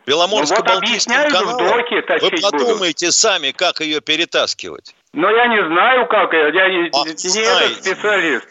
Беломорско-Балтийским 0.07 1.13
ну, 1.13 1.23
вот 1.25 1.33
каналом? 1.33 2.21
Вы 2.21 2.31
подумайте 2.41 3.07
буду. 3.07 3.13
сами, 3.13 3.51
как 3.53 3.81
ее 3.81 4.01
перетаскивать. 4.01 4.95
Но 5.13 5.31
я 5.31 5.47
не 5.49 5.65
знаю, 5.67 6.07
как. 6.09 6.33
Я, 6.33 6.49
я 6.49 6.69
не, 6.69 6.91
Ах, 6.93 7.07
не 7.07 7.43
этот 7.43 7.85
специалист. 7.85 8.47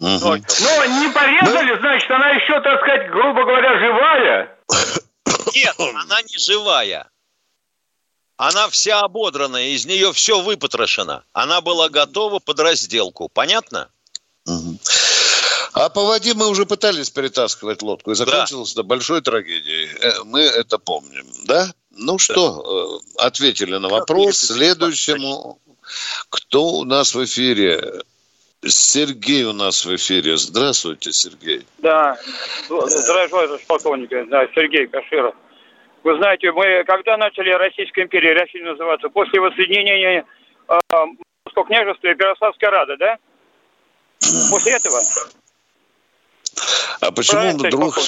Угу. 0.00 0.08
Ну, 0.18 1.00
не 1.00 1.08
порезали, 1.12 1.78
значит, 1.78 2.10
она 2.10 2.30
еще, 2.30 2.60
так 2.60 2.80
сказать, 2.80 3.10
грубо 3.10 3.44
говоря, 3.44 3.78
живая. 3.78 4.58
Нет, 5.54 5.74
она 5.78 6.22
не 6.22 6.38
живая. 6.38 7.08
Она 8.36 8.68
вся 8.68 9.00
ободранная, 9.00 9.68
из 9.68 9.86
нее 9.86 10.12
все 10.12 10.40
выпотрошено. 10.40 11.22
Она 11.32 11.60
была 11.60 11.88
готова 11.88 12.40
под 12.40 12.58
разделку. 12.58 13.28
Понятно? 13.28 13.88
А 15.74 15.88
по 15.88 16.04
воде 16.04 16.34
мы 16.34 16.48
уже 16.48 16.66
пытались 16.66 17.10
перетаскивать 17.10 17.82
лодку, 17.82 18.10
и 18.10 18.14
закончилось 18.14 18.74
да. 18.74 18.80
это 18.80 18.88
большой 18.88 19.22
трагедией. 19.22 19.88
Э, 20.00 20.22
мы 20.24 20.40
это 20.40 20.78
помним, 20.78 21.24
да? 21.46 21.68
Ну 21.90 22.18
что, 22.18 22.62
да. 22.62 23.24
Э, 23.24 23.26
ответили 23.26 23.76
на 23.76 23.88
вопрос. 23.88 24.38
Следующему, 24.38 25.58
кто 26.28 26.64
у 26.64 26.84
нас 26.84 27.14
в 27.14 27.24
эфире? 27.24 28.02
Сергей 28.64 29.44
у 29.44 29.52
нас 29.52 29.84
в 29.84 29.94
эфире. 29.96 30.36
Здравствуйте, 30.36 31.12
Сергей. 31.12 31.66
Да, 31.78 32.16
здравствуйте, 32.68 33.64
полковник. 33.66 34.10
Да, 34.28 34.46
Сергей 34.54 34.86
Каширов. 34.86 35.34
Вы 36.04 36.16
знаете, 36.16 36.52
мы 36.52 36.84
когда 36.84 37.16
начали 37.16 37.50
Российская 37.50 38.02
империя, 38.02 38.34
Россия 38.34 38.64
называться, 38.64 39.08
после 39.08 39.40
воссоединения 39.40 40.24
э, 40.68 40.78
Московского 41.44 41.66
княжества 41.66 42.08
и 42.08 42.10
Ярославской 42.10 42.68
Рады, 42.68 42.96
да? 42.98 43.18
После 44.50 44.72
этого. 44.72 44.98
А 47.00 47.10
почему 47.10 47.40
Правильно, 47.40 47.68
вдруг 47.68 47.98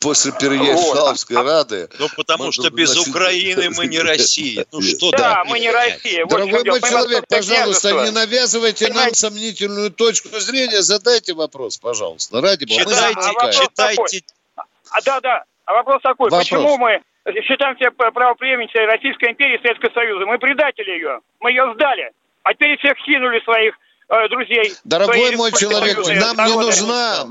после 0.00 0.32
Переяславской 0.32 1.36
вот. 1.36 1.46
Рады. 1.46 1.88
Ну, 1.98 2.08
потому 2.16 2.50
что 2.52 2.70
без 2.70 2.94
носить... 2.94 3.08
Украины 3.08 3.70
мы 3.76 3.86
не 3.86 3.98
Россия. 4.00 4.64
Ну, 4.72 4.80
что 4.80 5.10
да, 5.10 5.44
мы 5.44 5.60
не 5.60 5.70
Россия. 5.70 6.26
Дорогой 6.26 6.64
мой 6.64 6.80
человек, 6.80 7.24
пожалуйста, 7.28 8.04
не 8.04 8.10
навязывайте 8.10 8.92
нам 8.92 9.14
сомнительную 9.14 9.90
точку 9.90 10.28
зрения. 10.40 10.80
Задайте 10.82 11.34
вопрос, 11.34 11.78
пожалуйста. 11.78 12.40
Ради 12.40 12.64
бога. 12.64 12.82
Читайте, 12.82 13.62
читайте. 13.62 14.22
А, 14.90 15.00
да, 15.02 15.20
да. 15.20 15.44
А 15.66 15.72
вопрос 15.74 16.02
такой. 16.02 16.30
Вопрос. 16.30 16.48
Почему 16.48 16.78
мы 16.78 17.02
считаем 17.44 17.76
себя 17.76 17.90
правопреемницей 17.90 18.86
Российской 18.86 19.30
империи 19.30 19.58
и 19.58 19.62
Советского 19.62 19.92
Союза? 19.92 20.26
Мы 20.26 20.38
предатели 20.38 20.90
ее. 20.90 21.20
Мы 21.40 21.50
ее 21.50 21.72
сдали. 21.74 22.10
А 22.42 22.54
теперь 22.54 22.78
всех 22.78 22.96
кинули 23.04 23.40
своих 23.44 23.74
друзей. 24.28 24.74
Дорогой 24.84 25.36
мой 25.36 25.52
человек, 25.52 25.98
нам 25.98 26.46
не 26.46 26.54
нужна 26.54 27.26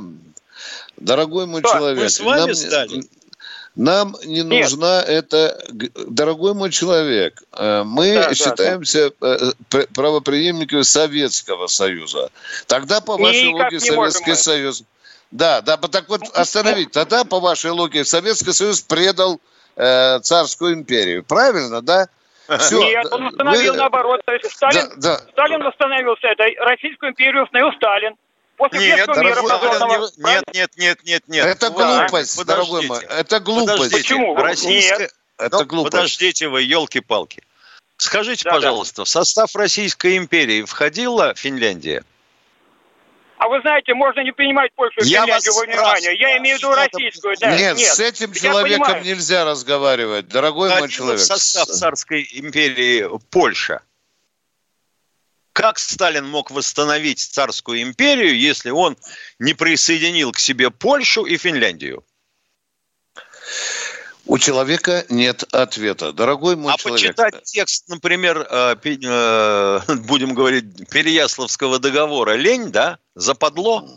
Дорогой 1.00 1.46
мой 1.46 1.62
Что, 1.62 1.74
человек, 1.74 2.04
мы 2.04 2.10
с 2.10 2.20
вами 2.20 2.40
нам, 2.40 2.56
стали? 2.56 3.04
нам 3.76 4.16
не 4.26 4.42
Нет. 4.42 4.64
нужна 4.64 5.02
эта... 5.02 5.62
Дорогой 6.08 6.54
мой 6.54 6.72
человек, 6.72 7.42
э, 7.54 7.84
мы 7.86 8.16
да, 8.16 8.34
считаемся 8.34 9.12
да, 9.20 9.38
да. 9.70 9.86
правоприемниками 9.94 10.82
Советского 10.82 11.68
Союза. 11.68 12.30
Тогда 12.68 13.00
по 13.02 13.18
вашей 13.18 13.48
логике 13.48 13.80
Советский 13.80 14.36
Союз... 14.36 14.84
Да, 15.32 15.62
да, 15.62 15.78
так 15.78 16.10
вот 16.10 16.24
остановить. 16.34 16.92
Тогда 16.92 17.24
по 17.24 17.40
вашей 17.40 17.72
логике 17.72 18.04
Советский 18.04 18.52
Союз 18.52 18.82
предал 18.82 19.40
э, 19.76 20.20
царскую 20.22 20.74
империю. 20.74 21.24
Правильно, 21.24 21.82
да? 21.82 22.10
Все. 22.58 22.84
Нет, 22.84 23.08
он 23.12 23.28
установил 23.28 23.74
Вы... 23.74 23.78
наоборот. 23.78 24.22
То 24.26 24.34
есть 24.34 24.52
Сталин, 24.52 24.90
да, 24.98 25.18
да. 25.18 25.32
Сталин 25.32 25.64
восстановился. 25.64 26.28
Это 26.28 26.46
Российскую 26.64 27.12
империю 27.12 27.44
установил 27.44 27.72
Сталин. 27.74 28.16
После 28.58 28.80
нет, 28.80 29.08
дорогой, 29.08 29.42
нет, 30.18 30.44
нет, 30.54 30.72
нет, 30.76 31.00
нет, 31.06 31.24
нет. 31.28 31.46
Это 31.46 31.70
глупость, 31.70 32.38
Подождите. 32.38 32.44
дорогой 32.46 32.88
мой. 32.88 33.06
Это 33.06 33.40
глупость. 33.40 33.78
Подождите. 33.78 34.02
Почему? 34.02 34.36
Российская... 34.36 35.00
Нет. 35.00 35.14
Это 35.38 35.60
ну, 35.60 35.66
глупость. 35.66 35.92
Подождите 35.94 36.48
вы, 36.50 36.62
елки-палки. 36.64 37.42
Скажите, 37.96 38.44
да, 38.44 38.52
пожалуйста, 38.52 38.98
да. 38.98 39.06
в 39.06 39.10
состав 39.10 39.56
Российской 39.56 40.18
империи 40.18 40.64
входила 40.64 41.34
Финляндия? 41.36 42.04
А 43.40 43.48
вы 43.48 43.62
знаете, 43.62 43.94
можно 43.94 44.20
не 44.20 44.34
принимать 44.34 44.74
Польшу 44.76 45.00
и 45.00 45.06
Финляндию 45.06 45.54
во 45.54 45.64
внимание. 45.64 46.14
Я 46.20 46.38
имею 46.40 46.58
в 46.58 46.60
виду 46.60 46.74
российскую, 46.74 47.38
да. 47.40 47.58
Нет, 47.58 47.78
нет. 47.78 47.88
с 47.88 48.00
этим 48.02 48.34
человеком 48.34 49.02
нельзя 49.02 49.46
разговаривать, 49.46 50.28
дорогой 50.28 50.78
мой 50.78 50.90
человек. 50.90 51.22
в 51.22 51.24
состав 51.24 51.68
царской 51.70 52.28
империи 52.34 53.08
Польша? 53.32 53.82
Как 55.54 55.80
Сталин 55.80 56.28
мог 56.28 56.52
восстановить 56.52 57.20
царскую 57.20 57.82
империю, 57.82 58.38
если 58.38 58.72
он 58.72 58.98
не 59.40 59.54
присоединил 59.54 60.34
к 60.34 60.40
себе 60.40 60.70
Польшу 60.70 61.24
и 61.24 61.38
Финляндию? 61.38 62.04
У 64.30 64.38
человека 64.38 65.08
нет 65.10 65.44
ответа. 65.52 66.14
Дорогой 66.14 66.56
мой 66.56 66.72
а 66.72 66.78
человек. 66.78 67.18
А 67.18 67.24
почитать 67.24 67.44
текст, 67.46 67.90
например, 67.90 68.46
э, 68.48 68.76
э, 68.84 69.80
будем 70.06 70.36
говорить, 70.36 70.88
Переяславского 70.92 71.80
договора 71.80 72.36
лень, 72.36 72.72
да? 72.72 73.00
Западло? 73.16 73.90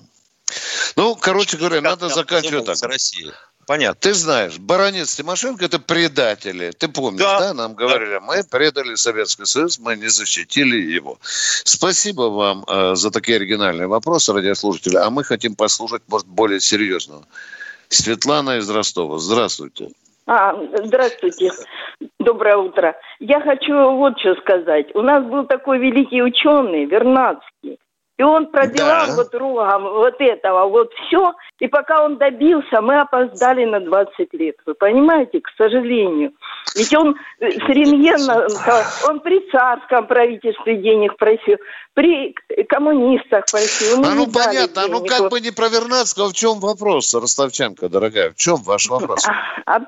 Ну, 0.97 1.17
короче 1.17 1.59
говоря, 1.59 1.83
надо 1.83 2.09
заканчивать 2.09 2.65
так. 2.65 2.79
Россия. 2.81 3.35
Понятно. 3.67 4.01
Ты 4.01 4.15
знаешь, 4.15 4.57
баронец 4.57 5.15
Тимошенко– 5.15 5.65
это 5.67 5.79
предатели. 5.79 6.71
Ты 6.71 6.89
помнишь, 6.89 7.21
да? 7.21 7.39
да? 7.39 7.55
Нам 7.55 7.75
говорили, 7.75 8.15
да. 8.15 8.21
мы 8.21 8.43
предали 8.43 8.95
Советский 8.95 9.45
Союз, 9.45 9.79
мы 9.79 9.97
не 9.97 10.09
защитили 10.09 10.81
его. 10.81 11.19
Спасибо 11.65 12.23
вам 12.23 12.65
э, 12.67 12.95
за 12.95 13.11
такие 13.11 13.37
оригинальные 13.37 13.87
вопросы, 13.87 14.33
радиослушатели. 14.33 14.97
А 14.97 15.11
мы 15.11 15.25
хотим 15.25 15.57
послушать, 15.57 16.03
может, 16.09 16.27
более 16.27 16.61
серьезного. 16.61 17.27
Светлана 17.91 18.57
из 18.57 18.71
Ростова. 18.71 19.19
Здравствуйте. 19.19 19.91
А, 20.27 20.55
здравствуйте. 20.85 21.51
Доброе 22.19 22.57
утро. 22.57 22.97
Я 23.19 23.41
хочу 23.41 23.75
вот 23.97 24.19
что 24.21 24.35
сказать. 24.37 24.95
У 24.95 25.03
нас 25.03 25.25
был 25.25 25.47
такой 25.47 25.79
великий 25.79 26.23
ученый, 26.23 26.85
Вернадский. 26.85 27.79
И 28.19 28.23
он 28.23 28.47
пробивал 28.47 29.07
Да. 29.07 29.17
вот 29.17 29.35
рогом 29.35 29.85
вот 29.85 30.15
этого, 30.21 30.69
вот 30.69 30.93
все. 30.93 31.33
И 31.59 31.67
пока 31.67 32.05
он 32.05 32.19
добился, 32.19 32.81
мы 32.81 33.01
опоздали 33.01 33.65
на 33.65 33.81
20 33.81 34.33
лет. 34.35 34.57
Вы 34.67 34.75
понимаете, 34.75 35.41
к 35.41 35.49
сожалению. 35.57 36.33
Ведь 36.77 36.95
он 36.95 37.17
э, 37.41 37.51
с 37.51 37.69
Рентгена, 37.69 38.47
он 39.09 39.21
при 39.21 39.51
царском 39.51 40.07
правительстве 40.07 40.77
денег 40.77 41.17
просил, 41.17 41.57
при 41.95 42.35
коммунистах 42.69 43.47
просил. 43.51 43.99
Мы 44.01 44.07
А 44.07 44.15
ну 44.15 44.27
понятно, 44.31 44.83
а 44.85 44.89
ну 44.89 45.05
как 45.05 45.31
бы 45.31 45.41
не 45.41 45.51
про 45.51 45.69
Вернадского, 45.69 46.29
в 46.29 46.35
чем 46.35 46.61
вопрос, 46.61 47.13
Ростовчанка, 47.15 47.89
дорогая? 47.89 48.31
В 48.31 48.37
чем 48.37 48.57
ваш 48.57 48.89
вопрос? 48.89 49.27
А, 49.67 49.81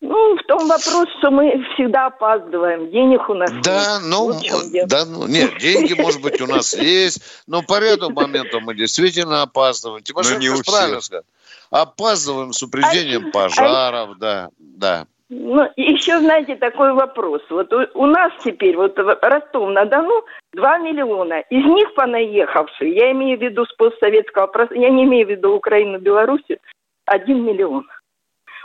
ну, 0.00 0.36
в 0.36 0.42
том 0.44 0.66
вопрос, 0.66 1.08
что 1.18 1.30
мы 1.30 1.62
всегда 1.74 2.06
опаздываем. 2.06 2.90
Денег 2.90 3.28
у 3.28 3.34
нас 3.34 3.50
Да, 3.62 3.98
нет. 4.00 4.10
ну, 4.10 4.26
Вот 4.26 4.88
да, 4.88 5.04
ну, 5.04 5.26
нет, 5.26 5.58
деньги, 5.58 6.00
может 6.00 6.22
быть, 6.22 6.40
у 6.40 6.46
нас 6.46 6.74
есть, 6.78 7.42
но 7.46 7.62
по 7.62 7.78
ряду 7.78 8.10
моментов 8.10 8.62
мы 8.62 8.74
действительно 8.74 9.42
опаздываем. 9.42 10.02
Тимошенко 10.02 10.40
не 10.40 10.48
у 10.48 10.62
правильно 10.62 11.00
сказал. 11.00 11.24
Опаздываем 11.70 12.52
с 12.52 12.62
упреждением 12.62 13.30
пожаров, 13.30 14.18
да, 14.18 14.48
да. 14.58 15.06
Ну, 15.28 15.68
еще, 15.76 16.18
знаете, 16.18 16.56
такой 16.56 16.92
вопрос. 16.92 17.42
Вот 17.50 17.72
у, 17.72 17.86
у 17.94 18.06
нас 18.06 18.32
теперь, 18.42 18.76
вот 18.76 18.98
в 18.98 19.18
Ростов-на-Дону, 19.22 20.24
2 20.54 20.78
миллиона. 20.78 21.40
Из 21.50 21.64
них 21.64 21.94
понаехавшие, 21.94 22.92
я 22.96 23.12
имею 23.12 23.38
в 23.38 23.42
виду 23.42 23.64
с 23.64 23.72
постсоветского, 23.74 24.46
прос- 24.46 24.74
я 24.76 24.90
не 24.90 25.04
имею 25.04 25.26
в 25.28 25.30
виду 25.30 25.54
Украину, 25.54 26.00
Белоруссию, 26.00 26.58
1 27.04 27.44
миллион. 27.44 27.86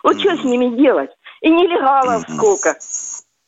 Вот 0.02 0.20
что 0.20 0.36
с 0.38 0.44
ними 0.44 0.76
делать? 0.76 1.12
И 1.46 1.50
нелегалов 1.52 2.24
сколько? 2.28 2.76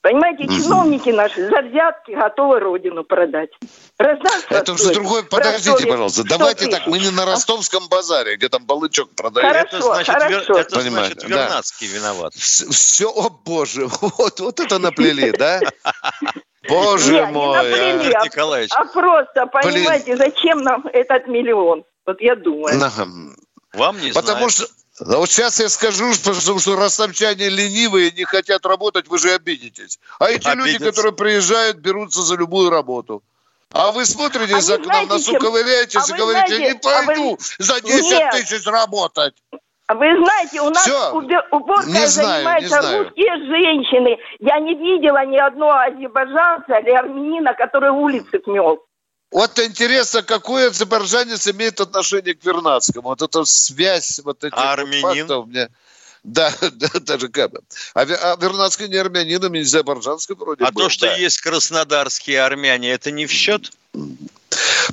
Понимаете, 0.01 0.43
чиновники 0.45 1.09
наши 1.09 1.49
за 1.49 1.61
взятки 1.63 2.11
готовы 2.11 2.59
родину 2.59 3.03
продать. 3.03 3.49
Раздаст 3.97 4.45
Это 4.51 4.73
уже 4.73 4.93
другой. 4.93 5.23
Подождите, 5.23 5.71
Ростове 5.71 5.91
пожалуйста. 5.91 6.21
100 6.21 6.29
Давайте 6.37 6.65
так, 6.67 6.79
тысяч. 6.83 6.87
мы 6.87 6.99
не 6.99 7.09
на 7.09 7.25
ростовском 7.25 7.89
базаре, 7.89 8.35
где 8.37 8.47
там 8.49 8.65
балычок 8.65 9.09
продают. 9.15 9.51
Хорошо, 9.51 9.77
Это 9.77 9.85
значит, 9.87 10.15
Вер- 10.15 10.43
хорошо. 10.45 10.53
это 10.59 10.75
Понимаете, 10.79 11.13
значит 11.15 11.29
да. 11.31 11.43
Вернадский 11.43 11.87
виноват. 11.87 12.33
Все, 12.35 13.09
о 13.09 13.29
боже, 13.29 13.87
вот, 14.01 14.39
вот 14.39 14.59
это 14.59 14.77
наплели, 14.77 15.31
да? 15.31 15.59
Боже 16.69 17.13
Не, 17.13 17.19
не 17.19 17.25
мой. 17.31 17.55
наплели, 17.57 18.13
а. 18.13 18.19
а, 18.21 18.25
Николаевич. 18.25 18.71
а 18.75 18.85
просто, 18.85 19.47
понимаете, 19.47 20.15
зачем 20.15 20.61
нам 20.61 20.85
этот 20.93 21.27
миллион? 21.27 21.83
Вот 22.05 22.21
я 22.21 22.35
думаю. 22.35 22.79
Вам 23.73 23.99
не 23.99 24.11
Потому 24.11 24.49
знаю. 24.49 24.49
что 24.49 24.65
да 24.99 25.17
вот 25.17 25.29
сейчас 25.29 25.59
я 25.59 25.69
скажу, 25.69 26.13
что, 26.13 26.33
что, 26.33 26.75
ростовчане 26.75 27.49
ленивые, 27.49 28.11
не 28.11 28.23
хотят 28.23 28.65
работать, 28.65 29.07
вы 29.07 29.17
же 29.19 29.31
обидитесь. 29.33 29.99
А 30.19 30.29
эти 30.29 30.47
люди, 30.47 30.69
Обидятся. 30.75 30.85
которые 30.91 31.13
приезжают, 31.13 31.77
берутся 31.77 32.21
за 32.21 32.35
любую 32.35 32.69
работу. 32.69 33.21
А 33.71 33.91
вы 33.91 34.05
смотрите 34.05 34.55
А 34.55 34.59
из 34.59 34.69
окна, 34.69 34.85
знаете, 34.85 35.09
носу 35.13 35.33
ковыряетесь 35.39 36.09
а 36.09 36.15
и 36.15 36.17
говорите, 36.17 36.55
знаете, 36.55 36.73
не 36.73 36.79
пойду 36.79 37.33
а 37.33 37.35
вы- 37.35 37.37
за 37.65 37.81
10 37.81 38.11
Нет. 38.11 38.31
тысяч 38.31 38.65
работать. 38.65 39.33
А 39.89 39.93
Вы 39.95 40.05
знаете, 40.21 40.61
у 40.61 40.69
нас 40.69 40.83
Всё. 40.83 41.13
убе- 41.13 41.39
уборкой 41.51 41.93
Не 41.93 42.07
знаю, 42.07 42.43
занимаются 42.43 42.75
не 42.75 42.81
знаю. 42.81 43.03
русские 43.05 43.35
женщины. 43.47 44.17
Я 44.39 44.59
не 44.59 44.73
видела 44.75 45.25
ни 45.25 45.37
одного 45.37 45.73
азербайджанца 45.75 46.75
или 46.79 46.91
армянина, 46.91 47.53
который 47.53 47.91
улицы 47.91 48.41
мел. 48.47 48.79
Вот 49.31 49.59
интересно, 49.59 50.23
какое 50.23 50.69
азербайджанец 50.69 51.47
имеет 51.47 51.81
отношение 51.81 52.33
к 52.33 52.43
Вернадскому? 52.45 53.09
Вот 53.09 53.21
эта 53.21 53.43
связь 53.45 54.21
вот 54.23 54.43
этих 54.43 54.57
А 54.57 54.77
вот 54.77 54.95
фактов 54.95 55.47
мне... 55.47 55.69
Да, 56.23 56.53
да, 56.73 56.89
даже 56.99 57.29
как 57.29 57.51
бы. 57.51 57.61
А, 57.93 58.01
а 58.01 58.37
Вернадский 58.39 58.87
не 58.87 58.97
армянин, 58.97 59.43
а 59.43 59.49
не 59.49 59.59
азербайджанский 59.59 60.35
вроде 60.35 60.65
А 60.65 60.71
был, 60.71 60.83
то, 60.83 60.89
что 60.89 61.07
да. 61.07 61.15
есть 61.15 61.39
краснодарские 61.41 62.41
армяне, 62.41 62.91
это 62.91 63.11
не 63.11 63.25
в 63.25 63.31
счет? 63.31 63.71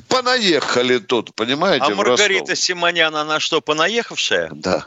Понаехали 0.07 0.97
тут, 0.97 1.33
понимаете, 1.33 1.85
А 1.85 1.89
Маргарита 1.89 2.51
Ростов. 2.51 2.59
Симонян, 2.59 3.15
она 3.15 3.39
что, 3.39 3.61
понаехавшая? 3.61 4.49
Да. 4.53 4.85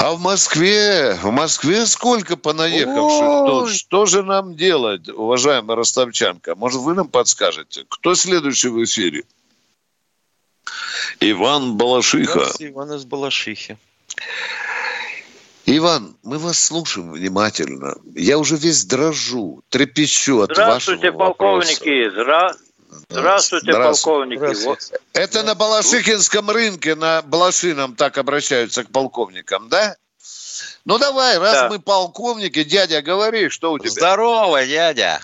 А 0.00 0.12
в 0.12 0.20
Москве, 0.20 1.14
в 1.20 1.30
Москве 1.32 1.84
сколько 1.84 2.36
понаехавших? 2.36 3.16
Что, 3.16 3.68
что 3.68 4.06
же 4.06 4.22
нам 4.22 4.54
делать, 4.54 5.08
уважаемая 5.08 5.76
ростовчанка? 5.76 6.54
Может, 6.54 6.82
вы 6.82 6.94
нам 6.94 7.08
подскажете? 7.08 7.84
Кто 7.88 8.14
следующий 8.14 8.68
в 8.68 8.82
эфире? 8.84 9.24
Иван 11.18 11.76
Балашиха. 11.76 12.30
Здравствуйте, 12.30 12.72
Иван 12.72 12.92
из 12.92 13.04
Балашихи. 13.06 13.76
Иван, 15.66 16.16
мы 16.22 16.38
вас 16.38 16.60
слушаем 16.64 17.10
внимательно. 17.10 17.96
Я 18.14 18.38
уже 18.38 18.56
весь 18.56 18.84
дрожу, 18.84 19.62
трепещу 19.68 20.42
от 20.42 20.52
Здравствуйте, 20.52 21.10
вашего 21.10 21.28
вопроса. 21.30 21.80
полковники. 21.80 22.08
Здра- 22.14 22.54
Здравствуйте, 23.08 23.72
Здравствуйте. 23.72 24.38
полковники. 24.38 24.98
Это 25.14 25.42
на 25.42 25.54
Балашихинском 25.54 26.50
рынке, 26.50 26.94
на 26.94 27.22
Балашином 27.22 27.94
так 27.96 28.18
обращаются 28.18 28.84
к 28.84 28.90
полковникам, 28.90 29.68
да? 29.68 29.96
Ну 30.84 30.98
давай, 30.98 31.38
раз 31.38 31.52
Да. 31.62 31.68
мы 31.68 31.78
полковники, 31.80 32.64
дядя, 32.64 33.02
говори, 33.02 33.48
что 33.48 33.72
у 33.72 33.78
тебя? 33.78 33.90
Здорово, 33.90 34.66
дядя. 34.66 35.20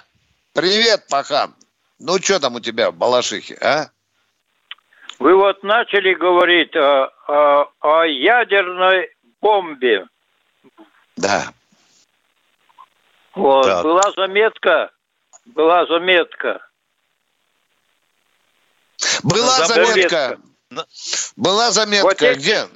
Привет, 0.52 1.06
пахан. 1.08 1.54
Ну 1.98 2.18
что 2.18 2.38
там 2.40 2.54
у 2.56 2.60
тебя 2.60 2.90
в 2.90 2.94
Балашихе, 2.94 3.56
а? 3.60 3.86
Вы 5.18 5.34
вот 5.36 5.62
начали 5.62 6.14
говорить 6.14 6.74
о, 6.76 7.10
о- 7.28 7.68
о 7.80 8.04
ядерной 8.04 9.10
бомбе. 9.40 10.06
Да. 11.16 11.52
Вот. 13.34 13.64
Так. 13.64 13.82
Была 13.84 14.12
заметка, 14.16 14.90
была 15.46 15.86
заметка. 15.86 16.66
Была 19.22 19.66
Заметка. 19.66 20.38
Была 21.36 21.70
заметка. 21.70 22.26
Эти- 22.26 22.38
Где? 22.38 22.68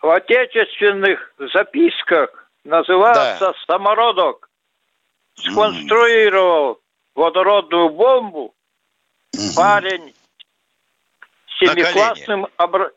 В 0.00 0.10
отечественных 0.10 1.32
записках 1.52 2.50
называется 2.64 3.52
«Самородок». 3.66 4.48
Сконструировал 5.38 6.80
водородную 7.14 7.90
бомбу 7.90 8.54
парень 9.54 10.14
с 11.58 11.60
На 11.60 11.72
семиклассным, 11.74 12.46
обра- 12.56 12.90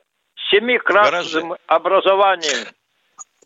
семиклассным 0.49 1.55
образованием. 1.67 2.67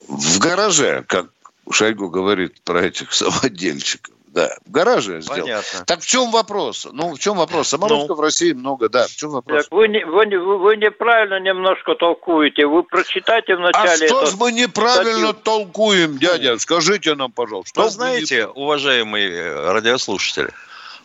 В 0.08 0.40
гараже, 0.40 1.04
как 1.08 1.28
Шойгу 1.72 2.10
говорит 2.10 2.62
про 2.64 2.84
этих 2.84 3.14
самодельщиков. 3.14 4.14
Да, 4.34 4.50
в 4.66 4.72
гараже 4.72 5.22
сделал. 5.22 5.42
Понятно. 5.42 5.86
Так 5.86 6.02
в 6.02 6.08
чем 6.08 6.32
вопрос? 6.32 6.88
Ну, 6.92 7.14
в 7.14 7.20
чем 7.20 7.38
вопрос? 7.38 7.68
Самородков 7.68 8.18
в 8.18 8.22
России 8.22 8.52
много, 8.54 8.90
да. 8.90 9.06
В 9.06 9.16
чем 9.16 9.30
вопрос? 9.30 9.66
Так 9.66 9.72
вы, 9.72 9.88
не- 9.88 10.04
вы, 10.04 10.26
не- 10.26 10.38
вы, 10.40 10.76
неправильно 10.76 11.40
немножко 11.40 11.94
толкуете. 11.94 12.66
Вы 12.66 12.82
прочитайте 12.82 13.54
А 13.54 13.58
вначале 13.58 14.08
что 14.08 14.24
это. 14.24 14.32
ж 14.32 14.36
мы 14.40 14.52
неправильно 14.52 15.28
статью. 15.28 15.34
толкуем, 15.44 16.18
дядя? 16.18 16.58
Скажите 16.58 17.14
нам, 17.14 17.32
пожалуйста. 17.32 17.70
что 17.76 17.84
Вы 17.84 17.90
знаете, 17.92 18.48
уважаемые 18.48 19.30
э, 19.30 19.72
радиослушатели, 19.72 20.50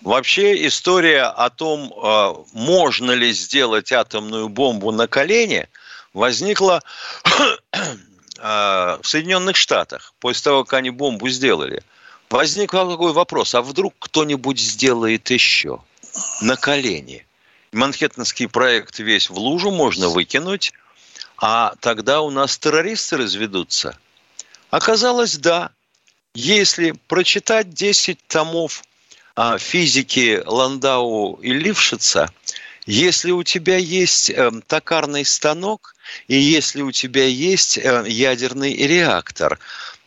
вообще 0.01 0.67
история 0.67 1.25
о 1.25 1.51
том, 1.51 1.93
э, 2.03 2.35
можно 2.55 3.11
ли 3.13 3.31
сделать 3.33 3.93
атомную 3.93 4.49
бомбу 4.49 4.91
на 4.91 5.07
колене, 5.07 5.69
возникла 6.15 6.81
э, 7.75 8.99
в 9.03 9.07
Соединенных 9.07 9.57
Штатах 9.57 10.15
после 10.19 10.45
того, 10.45 10.65
как 10.65 10.79
они 10.79 10.89
бомбу 10.89 11.29
сделали. 11.29 11.83
Возник 12.31 12.73
такой 12.73 13.13
вопрос, 13.13 13.55
а 13.55 13.63
вдруг 13.63 13.95
кто-нибудь 13.99 14.59
сделает 14.59 15.31
еще 15.31 15.81
на 16.43 16.57
колени? 16.57 17.27
Манхэттенский 17.73 18.49
проект 18.49 18.99
весь 18.99 19.31
в 19.31 19.39
лужу 19.39 19.71
можно 19.71 20.09
выкинуть, 20.09 20.73
а 21.39 21.75
тогда 21.81 22.21
у 22.21 22.31
нас 22.31 22.59
террористы 22.59 23.17
разведутся. 23.17 23.99
Оказалось, 24.71 25.37
да. 25.39 25.71
Если 26.35 26.93
прочитать 27.09 27.71
10 27.71 28.19
томов 28.27 28.83
а, 29.35 29.59
физики 29.59 30.43
Ландау 30.45 31.35
и 31.35 31.53
Лившица, 31.53 32.31
если 32.89 33.33
у 33.33 33.43
тебя 33.43 33.77
есть 33.77 34.31
э, 34.31 34.51
токарный 34.67 35.25
станок 35.27 35.95
и 36.27 36.37
если 36.37 36.81
у 36.81 36.91
тебя 36.91 37.27
есть 37.27 37.77
э, 37.77 38.05
ядерный 38.09 38.75
реактор, 38.75 39.59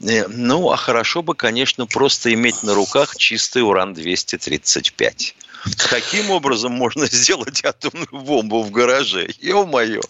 э, 0.01 0.25
ну, 0.27 0.71
а 0.71 0.77
хорошо 0.77 1.21
бы, 1.21 1.35
конечно, 1.35 1.85
просто 1.85 2.33
иметь 2.33 2.63
на 2.63 2.73
руках 2.73 3.15
чистый 3.17 3.61
уран-235. 3.61 5.33
Каким 5.91 6.31
образом 6.31 6.71
можно 6.71 7.05
сделать 7.11 7.63
атомную 7.63 8.07
бомбу 8.11 8.63
в 8.63 8.71
гараже? 8.71 9.29
Ё-моё! 9.39 10.01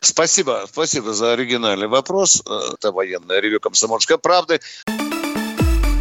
Спасибо, 0.00 0.66
спасибо 0.70 1.14
за 1.14 1.32
оригинальный 1.32 1.88
вопрос. 1.88 2.42
Э, 2.46 2.74
Это 2.74 2.92
военное 2.92 3.40
ревю 3.40 3.60
«Комсомольской 3.60 4.18
правды». 4.18 4.60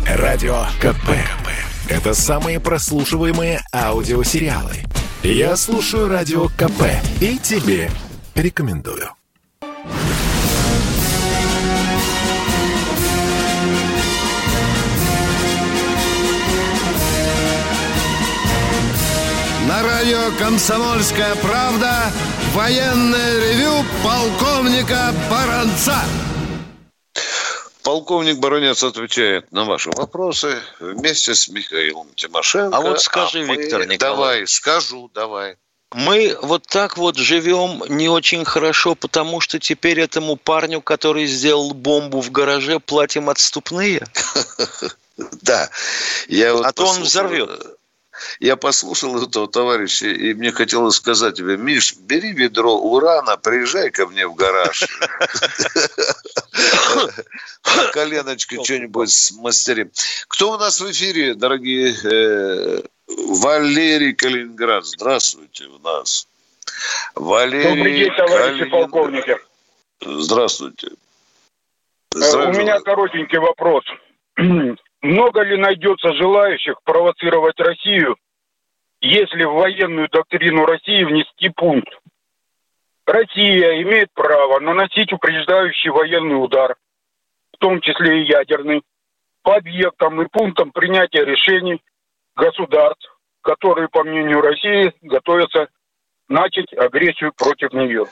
Радио 0.05 0.65
КП. 0.81 1.66
Это 1.89 2.13
самые 2.13 2.59
прослушиваемые 2.59 3.61
аудиосериалы. 3.73 4.83
Я 5.23 5.55
слушаю 5.55 6.09
Радио 6.09 6.47
КП 6.49 6.83
и 7.21 7.37
тебе 7.37 7.89
рекомендую. 8.35 9.09
На 19.67 19.81
«Комсомольская 20.39 21.35
правда» 21.35 22.11
военное 22.53 23.39
ревю 23.39 23.85
полковника 24.03 25.13
Баранца. 25.29 25.95
Полковник 27.87 28.39
Баранец 28.39 28.83
отвечает 28.83 29.49
на 29.53 29.63
ваши 29.63 29.89
вопросы 29.91 30.61
вместе 30.81 31.33
с 31.33 31.47
Михаилом 31.47 32.09
Тимошенко. 32.15 32.75
А 32.75 32.81
вот 32.81 33.01
скажи, 33.01 33.45
мы- 33.45 33.55
Виктор 33.55 33.87
Николаевич. 33.87 33.99
Давай, 34.01 34.47
скажу, 34.47 35.09
давай. 35.13 35.55
Мы 35.93 36.37
вот 36.41 36.67
так 36.67 36.97
вот 36.97 37.15
живем 37.15 37.81
не 37.87 38.09
очень 38.09 38.43
хорошо, 38.43 38.93
потому 38.95 39.39
что 39.39 39.57
теперь 39.59 40.01
этому 40.01 40.35
парню, 40.35 40.81
который 40.81 41.27
сделал 41.27 41.73
бомбу 41.73 42.19
в 42.19 42.29
гараже, 42.29 42.81
платим 42.81 43.29
отступные. 43.29 44.05
Да. 45.41 45.69
Я 46.27 46.53
вот 46.53 46.65
А 46.65 46.73
то 46.73 46.85
он 46.85 47.01
взорвет. 47.01 47.49
Э, 48.17 48.37
Я 48.39 48.55
послушал 48.55 49.21
этого 49.23 49.47
товарища, 49.47 50.07
и 50.07 50.33
мне 50.33 50.51
хотелось 50.51 50.95
сказать 50.95 51.35
тебе, 51.35 51.57
Миш, 51.57 51.95
бери 51.97 52.31
ведро 52.33 52.75
урана, 52.77 53.37
приезжай 53.37 53.89
ко 53.91 54.07
мне 54.07 54.27
в 54.27 54.35
гараж. 54.35 54.83
На 57.75 57.91
коленочке 57.93 58.63
что-нибудь 58.63 59.11
смастерим. 59.11 59.91
Кто 60.27 60.53
у 60.53 60.57
нас 60.57 60.79
в 60.81 60.91
эфире, 60.91 61.33
дорогие? 61.33 61.93
э, 62.03 62.81
Валерий 63.07 64.13
Калининград. 64.13 64.85
Здравствуйте 64.85 65.65
у 65.65 65.79
нас. 65.79 66.27
Валерий 67.15 67.63
Добрый 67.75 67.95
день, 67.97 68.11
товарищи 68.15 68.59
Калининград. 68.59 68.81
полковники. 68.91 69.37
Здравствуйте. 70.01 70.87
Э, 72.15 72.47
У 72.47 72.51
меня 72.53 72.79
коротенький 72.81 73.39
вопрос. 73.39 73.83
Много 75.07 75.41
ли 75.41 75.55
найдется 75.55 76.13
желающих 76.15 76.83
провоцировать 76.83 77.57
Россию, 77.61 78.17
если 78.99 79.45
в 79.45 79.53
военную 79.53 80.09
доктрину 80.09 80.65
России 80.65 81.05
внести 81.05 81.47
пункт? 81.47 81.87
Россия 83.05 83.81
имеет 83.83 84.11
право 84.13 84.59
наносить 84.59 85.13
упреждающий 85.13 85.91
военный 85.91 86.35
удар, 86.35 86.75
в 87.53 87.57
том 87.57 87.79
числе 87.79 88.21
и 88.21 88.27
ядерный, 88.27 88.81
по 89.43 89.55
объектам 89.55 90.21
и 90.21 90.27
пунктам 90.27 90.73
принятия 90.73 91.23
решений 91.23 91.81
государств, 92.35 93.09
которые, 93.43 93.87
по 93.87 94.03
мнению 94.03 94.41
России, 94.41 94.91
готовятся 95.03 95.69
начать 96.27 96.73
агрессию 96.73 97.31
против 97.31 97.71
нее. 97.71 98.07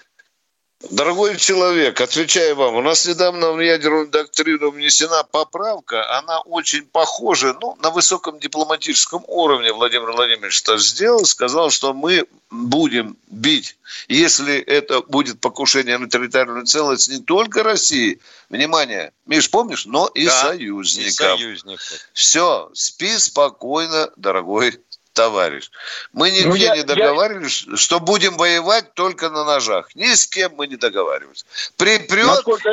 Дорогой 0.92 1.38
человек, 1.38 2.00
отвечаю 2.00 2.56
вам, 2.56 2.76
у 2.76 2.82
нас 2.82 3.06
недавно 3.06 3.52
в 3.52 3.60
ядерную 3.60 4.08
доктрину 4.08 4.72
внесена 4.72 5.24
поправка, 5.24 6.18
она 6.18 6.42
очень 6.42 6.86
похожа, 6.86 7.58
ну, 7.60 7.76
на 7.82 7.90
высоком 7.90 8.40
дипломатическом 8.40 9.24
уровне 9.28 9.74
Владимир 9.74 10.12
Владимирович 10.12 10.62
это 10.62 10.78
сделал, 10.78 11.26
сказал, 11.26 11.72
что 11.72 11.94
мы 11.94 12.28
будем 12.52 13.18
бить, 13.28 13.78
если 14.08 14.58
это 14.58 15.02
будет 15.02 15.40
покушение 15.40 15.98
на 15.98 16.10
территориальную 16.10 16.66
целостность 16.66 17.10
не 17.10 17.26
только 17.26 17.64
России, 17.64 18.20
внимание, 18.50 19.12
Миш, 19.26 19.50
помнишь, 19.50 19.86
но 19.86 20.08
и 20.08 20.26
Да, 20.26 20.42
союзников. 20.42 21.08
И 21.08 21.12
союзников. 21.12 22.10
Все, 22.14 22.70
спи 22.74 23.18
спокойно, 23.18 24.12
дорогой 24.16 24.80
товарищ. 25.16 25.72
Мы 26.14 26.30
нигде 26.30 26.48
Ну, 26.50 26.56
я- 26.56 26.74
не 26.74 26.80
я- 26.82 26.84
договаривались, 26.86 27.66
что 27.76 28.00
будем 28.00 28.38
воевать 28.38 28.94
только 28.94 29.30
на 29.32 29.44
ножах. 29.44 29.96
Ни 29.96 30.14
с 30.14 30.28
кем 30.28 30.54
мы 30.56 30.68
не 30.68 30.76
договаривались. 30.76 31.46
Припрет... 31.78 32.28
Насколько, 32.28 32.70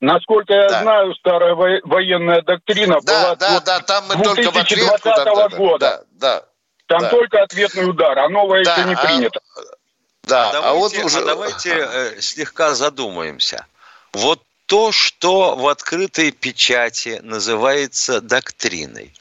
насколько 0.00 0.52
я 0.52 0.68
Да. 0.68 0.82
знаю, 0.82 1.14
старая 1.14 1.54
во- 1.54 1.80
военная 1.84 2.42
доктрина 2.42 3.00
Да, 3.02 3.22
была 3.22 3.36
да, 3.36 3.50
вот 3.54 3.64
да, 3.64 3.80
там 3.80 4.04
мы 4.08 4.22
только 4.22 4.50
в 4.50 4.52
2020 4.54 5.06
ответку... 5.06 5.24
Да, 5.24 5.24
да, 5.24 5.48
да, 5.48 5.56
года. 5.56 5.78
да, 5.78 6.04
да, 6.12 6.44
Там 6.86 7.00
да. 7.02 7.08
только 7.10 7.42
ответный 7.42 7.88
удар, 7.88 8.18
а 8.18 8.28
новое 8.28 8.64
Да, 8.64 8.74
еще 8.76 8.84
не 8.88 8.94
а- 8.94 9.04
принято. 9.04 9.40
да. 10.24 10.50
А 10.50 10.70
А 10.70 10.72
вот 10.74 10.92
давайте, 10.92 11.04
уже... 11.04 11.18
а 11.20 11.24
давайте 11.24 11.70
э, 11.70 12.20
слегка 12.20 12.74
задумаемся. 12.74 13.66
Вот 14.12 14.42
то, 14.66 14.92
что 14.92 15.56
в 15.56 15.66
открытой 15.68 16.30
печати 16.32 17.20
называется 17.22 18.20
доктриной, 18.20 19.12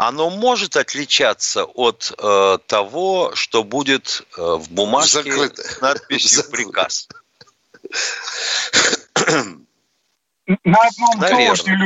оно 0.00 0.30
может 0.30 0.76
отличаться 0.76 1.64
от 1.66 2.10
э, 2.16 2.58
того, 2.66 3.32
что 3.34 3.62
будет 3.64 4.22
э, 4.34 4.40
в 4.40 4.70
бумажке 4.70 5.30
Закрыто. 5.30 5.62
с 5.62 5.80
надписью. 5.82 6.50
«Приказ». 6.50 7.06
На 10.64 10.78
одном 10.78 11.20
толще 11.20 11.76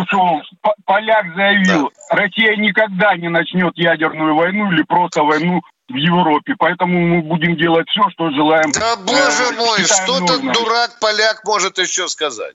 П- 0.62 0.74
поляк 0.86 1.26
заявил, 1.34 1.92
Россия 2.08 2.54
никогда 2.56 3.16
не 3.16 3.28
начнет 3.28 3.76
ядерную 3.76 4.36
войну 4.36 4.70
или 4.70 4.84
просто 4.84 5.22
войну 5.24 5.60
в 5.88 5.94
Европе, 5.96 6.54
поэтому 6.56 6.98
мы 7.00 7.20
будем 7.22 7.56
делать 7.56 7.88
все, 7.88 8.08
что 8.12 8.30
желаем. 8.30 8.70
Да, 8.70 8.94
боже 8.96 9.42
э, 9.50 9.56
мой, 9.56 9.84
что 9.84 10.20
нужным. 10.20 10.26
тут 10.28 10.52
дурак-поляк 10.52 11.44
может 11.44 11.78
еще 11.78 12.08
сказать? 12.08 12.54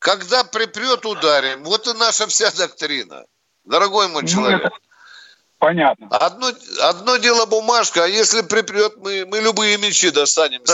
Когда 0.00 0.44
припрет, 0.44 1.06
ударим. 1.06 1.64
Вот 1.64 1.86
и 1.88 1.94
наша 1.94 2.26
вся 2.26 2.50
доктрина. 2.50 3.24
Дорогой 3.64 4.08
мой 4.08 4.22
Ну, 4.22 4.28
человек. 4.28 4.60
это 4.66 4.70
Понятно. 5.58 6.06
Одно, 6.10 6.52
одно 6.82 7.16
дело 7.16 7.44
бумажка, 7.46 8.04
а 8.04 8.06
если 8.06 8.42
припрет, 8.42 8.96
мы, 8.98 9.26
мы 9.26 9.40
любые 9.40 9.76
мечи 9.76 10.10
достанем. 10.10 10.62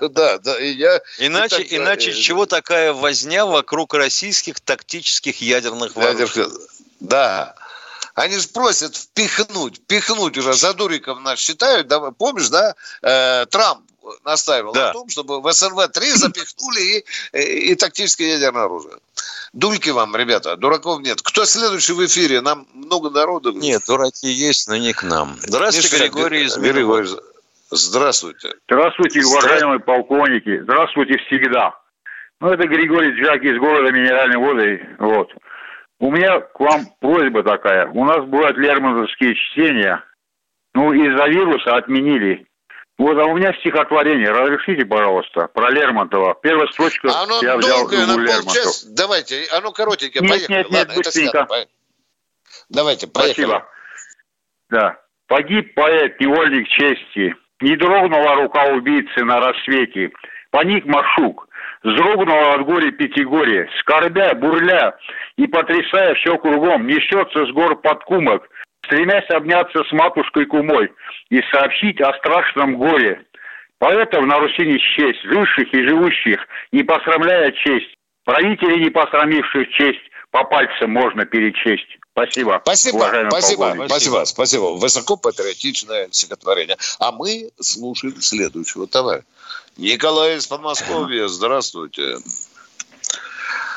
Да, 0.00 0.38
да, 0.38 0.58
и 0.58 0.70
я... 0.72 1.00
Иначе, 1.18 1.66
иначе 1.68 2.12
чего 2.14 2.46
такая 2.46 2.92
возня 2.92 3.44
вокруг 3.44 3.94
российских 3.94 4.60
тактических 4.60 5.40
ядерных 5.40 5.96
вооружений? 5.96 6.48
Да. 7.00 7.54
Они 8.14 8.38
же 8.38 8.48
просят 8.48 8.96
впихнуть, 8.96 9.78
впихнуть 9.78 10.38
уже 10.38 10.54
за 10.54 10.72
дуриков 10.72 11.20
нас 11.20 11.38
считают. 11.38 11.88
Да, 11.88 12.12
помнишь, 12.12 12.48
да, 12.48 12.74
э, 13.02 13.46
Трамп 13.46 13.84
настаивал 14.24 14.72
Да. 14.72 14.88
на 14.88 14.92
том, 14.92 15.08
чтобы 15.08 15.40
в 15.40 15.46
СНВ-3 15.46 16.00
запихнули 16.16 16.80
и, 16.80 17.04
и, 17.38 17.72
и 17.72 17.74
тактическое 17.74 18.28
ядерное 18.28 18.64
оружие. 18.64 18.94
Дульки 19.52 19.90
вам, 19.90 20.14
ребята, 20.16 20.56
дураков 20.56 21.00
нет. 21.00 21.22
Кто 21.22 21.44
следующий 21.44 21.92
в 21.92 22.04
эфире? 22.04 22.40
Нам 22.40 22.66
много 22.74 23.10
народу. 23.10 23.52
Нет, 23.52 23.82
дураки 23.86 24.26
есть, 24.28 24.68
но 24.68 24.76
не 24.76 24.92
к 24.92 25.02
нам. 25.02 25.36
Здравствуйте, 25.40 25.96
Миша, 25.96 26.04
Григорий 26.12 26.44
из 26.44 26.56
Григорий 26.56 27.08
Здравствуйте. 27.70 28.54
Здравствуйте, 28.68 29.20
Здра- 29.20 29.26
уважаемые 29.26 29.80
полковники. 29.80 30.60
Здравствуйте 30.62 31.18
всегда. 31.26 31.74
Ну, 32.40 32.50
это 32.50 32.66
Григорий 32.66 33.10
Джак 33.12 33.42
из 33.42 33.58
города 33.58 33.90
Минеральной 33.90 34.36
воды. 34.36 34.86
Вот. 34.98 35.30
У 35.98 36.10
меня 36.10 36.40
к 36.40 36.60
вам 36.60 36.86
просьба 37.00 37.42
такая. 37.42 37.86
У 37.88 38.04
нас 38.04 38.24
бывают 38.26 38.56
лермонтовские 38.58 39.34
чтения. 39.34 40.04
Ну, 40.74 40.92
из-за 40.92 41.26
вируса 41.28 41.76
отменили. 41.76 42.46
Вот, 42.96 43.18
а 43.18 43.24
у 43.24 43.36
меня 43.36 43.52
стихотворение. 43.54 44.30
Разрешите, 44.30 44.86
пожалуйста, 44.86 45.48
про 45.48 45.70
Лермонтова. 45.70 46.36
Первая 46.40 46.68
строчка 46.68 47.08
А 47.12 47.24
оно 47.24 47.40
я 47.42 47.56
взял 47.56 47.80
долгое, 47.80 48.06
на 48.06 48.14
полчаса. 48.14 48.86
Давайте, 48.96 49.44
оно 49.52 49.72
коротенькое, 49.72 50.22
Нет, 50.22 50.30
поехали. 50.30 50.56
нет, 50.56 50.70
нет, 50.70 50.88
Ладно, 50.88 50.94
быстренько. 50.94 51.44
поехали. 51.44 51.70
Давайте, 52.68 53.06
поехали. 53.08 53.32
Спасибо. 53.46 53.68
Да. 54.70 54.98
Погиб 55.26 55.74
поэт, 55.74 56.20
невольник 56.20 56.68
чести. 56.68 57.34
Не 57.60 57.76
дрогнула 57.76 58.36
рука 58.36 58.64
убийцы 58.66 59.24
на 59.24 59.40
рассвете. 59.40 60.12
Поник 60.50 60.84
Машук. 60.86 61.48
Вздрогнула 61.82 62.54
от 62.54 62.64
горя 62.64 62.90
пятигорье. 62.92 63.68
Скорбя, 63.80 64.34
бурля 64.34 64.96
и 65.36 65.46
потрясая 65.46 66.14
все 66.14 66.38
кругом, 66.38 66.86
несется 66.86 67.46
с 67.46 67.50
гор 67.50 67.76
подкумок, 67.80 68.48
стремясь 68.84 69.28
обняться 69.30 69.84
с 69.84 69.92
матушкой 69.92 70.46
кумой 70.46 70.92
и 71.30 71.40
сообщить 71.50 72.00
о 72.00 72.12
страшном 72.14 72.76
горе. 72.76 73.24
Поэтов 73.78 74.24
на 74.24 74.38
Руси 74.38 74.64
не 74.64 74.78
счесть, 74.78 75.22
живших 75.24 75.72
и 75.74 75.86
живущих, 75.86 76.40
не 76.72 76.82
посрамляя 76.82 77.50
честь. 77.52 77.94
Правителей, 78.24 78.84
не 78.84 78.90
посрамивших 78.90 79.68
честь, 79.72 80.00
по 80.30 80.44
пальцам 80.44 80.90
можно 80.90 81.26
перечесть. 81.26 81.98
Спасибо. 82.12 82.60
Спасибо, 82.64 83.26
спасибо, 83.28 83.62
полковник. 83.62 83.88
спасибо, 83.90 84.24
спасибо. 84.24 84.64
Высокопатриотичное 84.76 86.08
стихотворение. 86.12 86.76
А 87.00 87.12
мы 87.12 87.50
слушаем 87.60 88.20
следующего 88.20 88.86
товарища. 88.86 89.26
Николай 89.76 90.36
из 90.36 90.46
Подмосковья, 90.46 91.26
здравствуйте. 91.26 92.18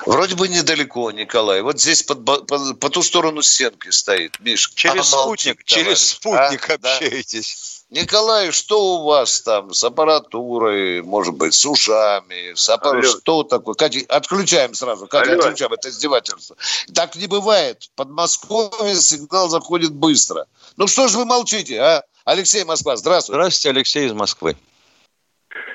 Вроде 0.05 0.35
бы 0.35 0.47
недалеко, 0.47 1.11
Николай. 1.11 1.61
Вот 1.61 1.79
здесь 1.81 2.03
под, 2.03 2.23
по, 2.23 2.37
по 2.39 2.89
ту 2.89 3.03
сторону 3.03 3.41
стенки 3.41 3.89
стоит. 3.89 4.39
Миш, 4.39 4.71
Через 4.73 5.11
помолчи, 5.11 5.49
спутник, 5.49 5.65
через 5.65 6.13
товарищ. 6.19 6.49
спутник 6.53 6.69
А? 6.69 6.77
Да. 6.77 6.93
общаетесь. 6.95 7.83
Николай, 7.89 8.51
что 8.51 8.95
у 8.97 9.03
вас 9.05 9.41
там 9.41 9.73
с 9.73 9.83
аппаратурой, 9.83 11.01
может 11.01 11.35
быть, 11.35 11.53
с 11.53 11.65
ушами, 11.65 12.53
с? 12.53 12.69
Алло. 12.69 13.01
Что 13.01 13.43
такое? 13.43 13.75
Катя, 13.75 13.99
отключаем 14.09 14.73
сразу. 14.73 15.07
Катя, 15.07 15.31
Алло. 15.31 15.39
отключаем. 15.43 15.73
Это 15.73 15.89
издевательство. 15.89 16.57
Так 16.93 17.15
не 17.15 17.27
бывает. 17.27 17.83
В 17.83 17.91
Подмосковье 17.95 18.95
сигнал 18.95 19.49
заходит 19.49 19.93
быстро. 19.93 20.45
Ну 20.75 20.87
что 20.87 21.07
ж 21.07 21.15
вы 21.15 21.25
молчите, 21.25 21.79
а? 21.79 22.03
Алексей 22.25 22.65
Москва, 22.65 22.97
здравствуйте. 22.97 23.39
Здравствуйте, 23.39 23.69
Алексей 23.77 24.05
из 24.05 24.13
Москвы. 24.13 24.57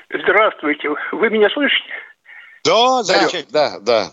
Здравствуйте. 0.09 0.89
Вы 1.11 1.29
меня 1.31 1.49
слышите? 1.49 1.89
Да, 2.63 3.03
Да, 3.03 3.29
да, 3.51 3.79
да. 3.79 4.11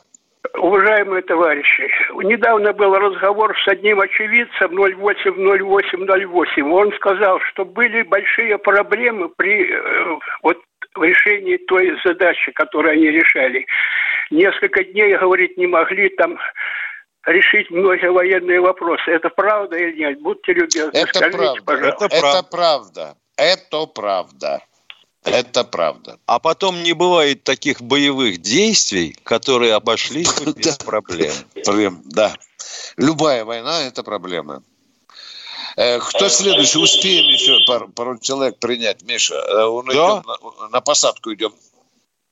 Уважаемые 0.59 1.23
товарищи, 1.23 1.89
недавно 2.25 2.73
был 2.73 2.95
разговор 2.95 3.55
с 3.63 3.69
одним 3.69 4.01
очевидцем 4.01 4.73
080808. 4.75 6.73
Он 6.73 6.93
сказал, 6.95 7.39
что 7.53 7.65
были 7.65 8.03
большие 8.03 8.59
проблемы 8.59 9.29
при 9.29 9.71
э, 9.71 10.19
вот 10.43 10.59
решении 10.97 11.57
той 11.57 11.97
задачи, 12.05 12.51
которую 12.53 12.95
они 12.95 13.11
решали. 13.11 13.67
Несколько 14.31 14.83
дней, 14.85 15.17
говорить 15.17 15.57
не 15.57 15.67
могли 15.67 16.09
там 16.11 16.39
решить 17.27 17.71
многие 17.71 18.11
военные 18.11 18.61
вопросы. 18.61 19.11
Это 19.11 19.29
правда 19.29 19.77
или 19.77 19.99
нет? 19.99 20.21
Будьте 20.21 20.53
любезны, 20.53 20.97
Это 20.97 21.19
скажите, 21.19 21.39
правда. 21.39 21.63
пожалуйста. 21.65 22.07
Это 22.07 22.43
правда. 22.51 23.15
Это 23.37 23.87
правда. 23.87 24.61
Это 25.25 25.65
правда. 25.65 26.19
А 26.27 26.39
потом 26.39 26.83
не 26.83 26.93
бывает 26.95 27.45
таких 27.45 27.83
боевых 27.83 28.39
действий, 28.39 29.15
которые 29.23 29.75
обошлись 29.75 30.33
бы 30.41 30.53
без 30.57 30.79
проблем. 30.79 31.33
Проблем, 31.65 32.03
да. 32.07 32.35
Любая 32.97 33.45
война– 33.45 33.83
это 33.85 34.03
проблема. 34.03 34.63
Э, 35.77 35.99
Кто 36.01 36.29
следующий? 36.29 36.79
Успеем 36.79 37.27
еще 37.27 37.59
пару, 37.67 37.89
пару 37.91 38.19
человек 38.19 38.59
принять. 38.59 39.03
Миша, 39.03 39.35
э, 39.35 39.65
он 39.65 39.87
Да. 39.87 39.93
идем 39.93 40.23
на, 40.61 40.69
на 40.69 40.81
посадку 40.81 41.33
идем. 41.35 41.53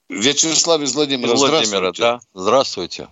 Вячеслав 0.09 0.81
из 0.81 0.95
Владимира, 0.95 1.35
Из 1.35 1.39
Владимира, 1.39 1.93
здравствуйте. 1.93 2.01
да. 2.03 2.21
Здравствуйте. 2.33 3.09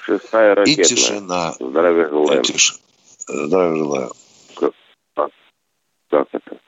Шестая 0.00 0.52
И 0.52 0.56
ракетная. 0.56 0.84
тишина. 0.84 1.52
Здравия. 1.58 2.06
И 2.06 2.42
тиш- 2.42 2.78
Здравия 3.26 3.76
желаю. 3.76 4.12
Как 6.10 6.28
это? 6.32 6.58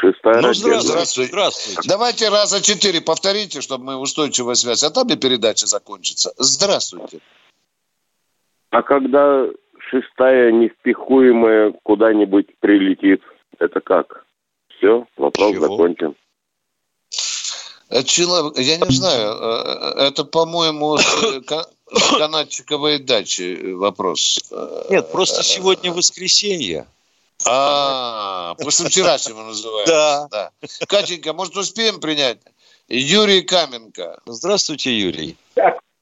Шестая 0.00 0.40
Ну, 0.40 0.48
ракетная. 0.48 0.80
здравствуйте. 0.80 1.30
Здравствуйте. 1.32 1.88
Давайте 1.88 2.28
раза 2.30 2.62
четыре 2.62 3.00
повторите, 3.02 3.60
чтобы 3.60 3.84
мы 3.84 3.96
устойчивая 3.96 4.54
связь, 4.54 4.82
а 4.82 4.90
там 4.90 5.08
и 5.08 5.16
передача 5.16 5.66
закончится. 5.66 6.32
Здравствуйте. 6.38 7.18
А 8.70 8.82
когда 8.82 9.46
шестая 9.90 10.52
невпихуемая 10.52 11.74
куда-нибудь 11.82 12.46
прилетит, 12.60 13.20
это 13.58 13.80
как? 13.80 14.24
Все, 14.78 15.06
вопрос 15.18 15.52
Чего? 15.52 15.68
закончен. 15.68 16.14
Э, 17.90 18.02
чело- 18.04 18.54
Я 18.56 18.78
не 18.78 18.94
знаю, 18.94 19.32
э, 19.32 20.06
это, 20.06 20.24
по-моему, 20.24 20.96
с 20.96 21.22
э, 21.24 21.40
ка- 21.46 21.68
с 21.92 22.16
канатчиковой 22.16 23.00
дачи 23.00 23.72
вопрос. 23.74 24.38
Нет, 24.88 25.10
просто 25.12 25.42
сегодня 25.42 25.92
воскресенье. 25.92 26.86
А, 27.48 28.54
после 28.54 28.88
вчерашнего 28.88 29.42
называется. 29.42 30.28
Да. 30.30 30.50
Катенька, 30.88 31.32
может, 31.32 31.56
успеем 31.56 32.00
принять? 32.00 32.38
Юрий 32.88 33.42
Каменко. 33.42 34.18
Здравствуйте, 34.26 34.92
Юрий. 34.92 35.36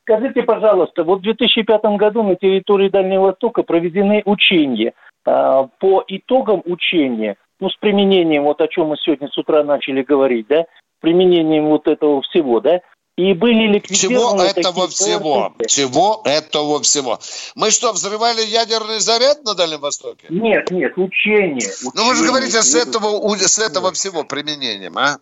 Скажите, 0.02 0.42
пожалуйста, 0.42 1.04
вот 1.04 1.18
в 1.18 1.22
2005 1.22 1.82
году 1.98 2.22
на 2.22 2.34
территории 2.34 2.88
Дальнего 2.88 3.24
Востока 3.24 3.62
проведены 3.62 4.22
учения. 4.24 4.94
А, 5.26 5.68
По 5.78 6.02
итогам 6.08 6.62
учения, 6.64 7.36
ну, 7.60 7.68
с 7.68 7.76
применением, 7.76 8.44
вот 8.44 8.60
о 8.60 8.68
чем 8.68 8.88
мы 8.88 8.96
сегодня 8.96 9.28
с 9.28 9.36
утра 9.36 9.62
начали 9.62 10.02
говорить, 10.02 10.46
да, 10.48 10.62
с 10.62 11.00
применением 11.00 11.66
вот 11.66 11.86
этого 11.86 12.22
всего, 12.22 12.60
да, 12.60 12.80
и 13.18 13.34
были 13.34 13.66
ликвидированы... 13.66 14.44
Чего 14.44 14.44
этого 14.44 14.86
такие 14.86 14.88
всего? 14.88 15.50
ПРТ. 15.58 15.68
Чего 15.68 16.22
этого 16.24 16.80
всего? 16.82 17.18
Мы 17.56 17.72
что, 17.72 17.92
взрывали 17.92 18.42
ядерный 18.42 19.00
заряд 19.00 19.42
на 19.44 19.54
Дальнем 19.54 19.80
Востоке? 19.80 20.26
Нет, 20.30 20.70
нет, 20.70 20.92
учения. 20.96 21.68
Ну 21.94 22.06
вы 22.06 22.14
же 22.14 22.24
говорите 22.24 22.62
с 22.62 22.76
этого, 22.76 23.36
с 23.36 23.58
этого 23.58 23.92
всего 23.92 24.22
применением, 24.22 24.96
а? 24.98 25.18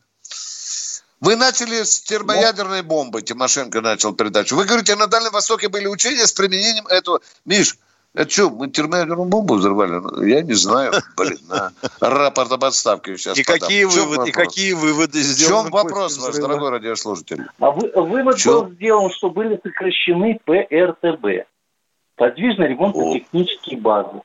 Вы 1.20 1.36
начали 1.36 1.84
с 1.84 2.02
термоядерной 2.02 2.82
бомбы, 2.82 3.22
Тимошенко 3.22 3.80
начал 3.80 4.12
передачу. 4.12 4.56
Вы 4.56 4.66
говорите, 4.66 4.94
на 4.94 5.06
Дальнем 5.06 5.30
Востоке 5.30 5.70
были 5.70 5.86
учения 5.86 6.26
с 6.26 6.32
применением 6.32 6.86
этого. 6.88 7.22
Миш, 7.46 7.78
это 8.16 8.30
что, 8.30 8.50
мы 8.50 8.68
термоядерную 8.68 9.28
бомбу 9.28 9.54
взрывали? 9.54 10.00
Ну, 10.00 10.22
Я 10.24 10.42
не 10.42 10.54
знаю. 10.54 10.92
Блин, 11.16 11.38
на 11.48 11.72
рапорт 12.00 12.50
об 12.50 12.64
отставке 12.64 13.16
сейчас 13.16 13.38
И 13.38 13.42
какие, 13.44 13.84
подам. 13.84 14.00
В 14.00 14.08
выводы, 14.08 14.30
и 14.30 14.32
какие 14.32 14.72
выводы 14.72 15.18
В 15.20 15.22
сделаны? 15.22 15.64
чем 15.64 15.72
вопрос 15.72 16.18
ваш, 16.18 16.30
взрыва? 16.30 16.48
дорогой 16.48 16.70
радиослушатель? 16.70 17.44
А 17.60 17.70
вы- 17.70 17.92
вывод 17.94 18.36
Чё? 18.38 18.62
был 18.64 18.72
сделан, 18.74 19.10
что 19.10 19.30
были 19.30 19.60
сокращены 19.62 20.40
ПРТБ. 20.44 21.46
Подвижно-ремонтно-технические 22.16 23.78
базы. 23.80 24.22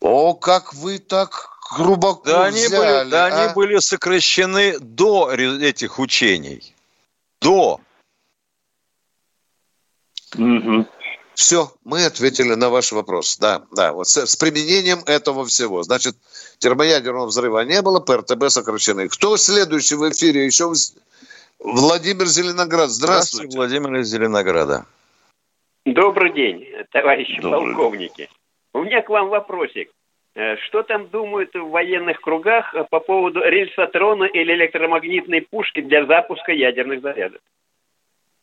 О, 0.00 0.34
как 0.34 0.74
вы 0.74 0.98
так 0.98 1.48
глубоко 1.76 2.22
Да, 2.26 2.44
они, 2.44 2.66
взяли, 2.66 3.00
были, 3.04 3.10
да 3.10 3.26
а? 3.26 3.28
они 3.44 3.54
были 3.54 3.78
сокращены 3.78 4.78
до 4.80 5.30
этих 5.32 5.98
учений. 5.98 6.74
До. 7.40 7.80
Все, 11.34 11.70
мы 11.84 12.04
ответили 12.04 12.54
на 12.54 12.68
ваш 12.68 12.92
вопрос. 12.92 13.38
Да, 13.38 13.62
да, 13.74 13.92
вот 13.92 14.06
с, 14.08 14.26
с 14.26 14.36
применением 14.36 14.98
этого 15.06 15.44
всего. 15.46 15.82
Значит, 15.82 16.14
термоядерного 16.58 17.26
взрыва 17.26 17.60
не 17.64 17.80
было, 17.82 18.00
ПРТБ 18.00 18.48
сокращены. 18.48 19.08
Кто 19.08 19.36
следующий 19.36 19.94
в 19.94 20.08
эфире? 20.10 20.44
Еще 20.46 20.66
в- 20.68 20.74
Владимир 21.58 22.26
Зеленоград. 22.26 22.90
Здравствуйте. 22.90 23.56
Владимир 23.56 23.94
из 24.00 24.08
Зеленограда. 24.08 24.84
Добрый 25.86 26.32
день, 26.32 26.66
товарищи 26.92 27.40
Добрый. 27.40 27.74
полковники. 27.74 28.28
У 28.74 28.82
меня 28.82 29.02
к 29.02 29.08
вам 29.08 29.28
вопросик. 29.28 29.90
Э, 30.34 30.56
Что 30.68 30.82
там 30.82 31.08
думают 31.08 31.52
в 31.54 31.70
военных 31.70 32.20
кругах 32.20 32.74
э, 32.74 32.84
по 32.90 33.00
поводу 33.00 33.40
рельсотрона 33.40 34.24
или 34.24 34.52
электромагнитной 34.54 35.42
пушки 35.42 35.80
для 35.82 36.06
запуска 36.06 36.52
ядерных 36.52 37.02
зарядов? 37.02 37.40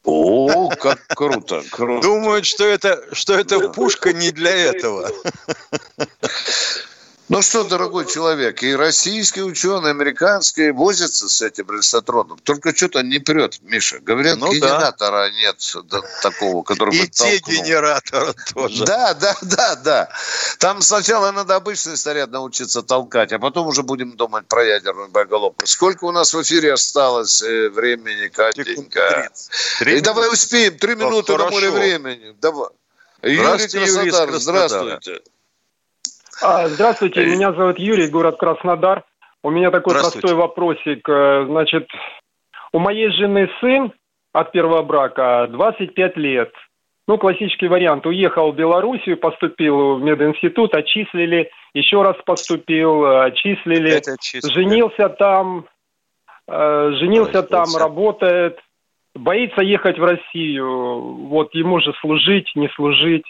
О, 0.03 0.69
как 0.69 1.05
круто, 1.07 1.63
круто. 1.71 2.01
Думают, 2.01 2.45
что 2.45 2.65
это, 2.65 3.13
что 3.13 3.33
это 3.33 3.69
пушка 3.69 4.13
не 4.13 4.31
для 4.31 4.51
этого. 4.51 5.11
Ну 7.29 7.43
что, 7.43 7.63
дорогой 7.63 8.07
человек, 8.07 8.63
и 8.63 8.75
российские 8.75 9.45
ученые, 9.45 9.91
американские 9.91 10.73
возятся 10.73 11.29
с 11.29 11.43
этим 11.43 11.69
рельсотроном. 11.69 12.39
Только 12.39 12.75
что-то 12.75 13.03
не 13.03 13.19
прет, 13.19 13.59
Миша. 13.61 13.99
Говорят, 13.99 14.39
Ну 14.39 14.47
да. 14.47 14.55
генератора 14.55 15.29
нет 15.29 15.57
да, 15.83 16.01
такого, 16.23 16.63
который 16.63 16.89
бы 16.89 16.95
И 17.05 17.07
те 17.07 17.39
толкнул. 17.39 17.63
генераторы 17.63 18.33
тоже. 18.51 18.83
Да, 18.83 19.13
да, 19.13 19.37
да, 19.43 19.75
да. 19.75 20.09
Там 20.57 20.81
сначала 20.81 21.31
надо 21.31 21.55
обычный 21.55 21.97
снаряд 21.97 22.31
научиться 22.31 22.81
толкать, 22.81 23.31
а 23.31 23.37
потом 23.37 23.67
уже 23.67 23.83
будем 23.83 24.17
думать 24.17 24.47
про 24.47 24.65
ядерную 24.65 25.09
боеголовку. 25.09 25.67
Сколько 25.67 26.05
у 26.05 26.11
нас 26.11 26.33
в 26.33 26.41
эфире 26.41 26.73
осталось 26.73 27.43
э, 27.43 27.69
времени, 27.69 28.29
Катенька? 28.29 29.29
Три 29.77 29.99
И 29.99 30.01
давай 30.01 30.33
успеем. 30.33 30.79
Три 30.79 30.95
Ну, 30.95 31.05
минуты 31.05 31.37
на 31.37 31.47
море 31.51 31.69
времени. 31.69 32.35
Давай. 32.41 32.69
Юрий 33.21 33.67
Краснодар, 33.67 34.39
здравствуйте. 34.39 35.21
А, 36.41 36.67
Здравствуйте, 36.67 37.25
меня 37.25 37.51
зовут 37.51 37.79
Юрий, 37.79 38.07
город 38.07 38.37
Краснодар. 38.37 39.03
У 39.43 39.49
меня 39.49 39.71
такой 39.71 39.93
простой 39.93 40.33
вопросик. 40.35 41.07
Э, 41.09 41.45
Значит, 41.45 41.89
у 42.71 42.79
моей 42.79 43.09
жены 43.11 43.49
сын 43.59 43.91
от 44.31 44.51
первого 44.51 44.81
брака 44.83 45.47
25 45.49 46.17
лет. 46.17 46.51
Ну, 47.07 47.17
классический 47.17 47.67
вариант. 47.67 48.05
Уехал 48.05 48.51
в 48.51 48.55
Белоруссию, 48.55 49.17
поступил 49.17 49.95
в 49.95 50.01
мединститут, 50.01 50.75
отчислили, 50.75 51.49
еще 51.73 52.03
раз 52.03 52.15
поступил, 52.25 53.03
э, 53.03 53.25
отчислили, 53.25 54.01
женился 54.53 55.09
там, 55.09 55.65
э, 56.47 56.91
женился 56.99 57.43
там, 57.43 57.65
Женился. 57.65 57.79
работает, 57.79 58.59
боится 59.13 59.61
ехать 59.61 59.97
в 59.99 60.03
Россию. 60.03 61.27
Вот 61.27 61.53
ему 61.53 61.79
же 61.81 61.93
служить, 61.99 62.49
не 62.55 62.69
служить. 62.69 63.25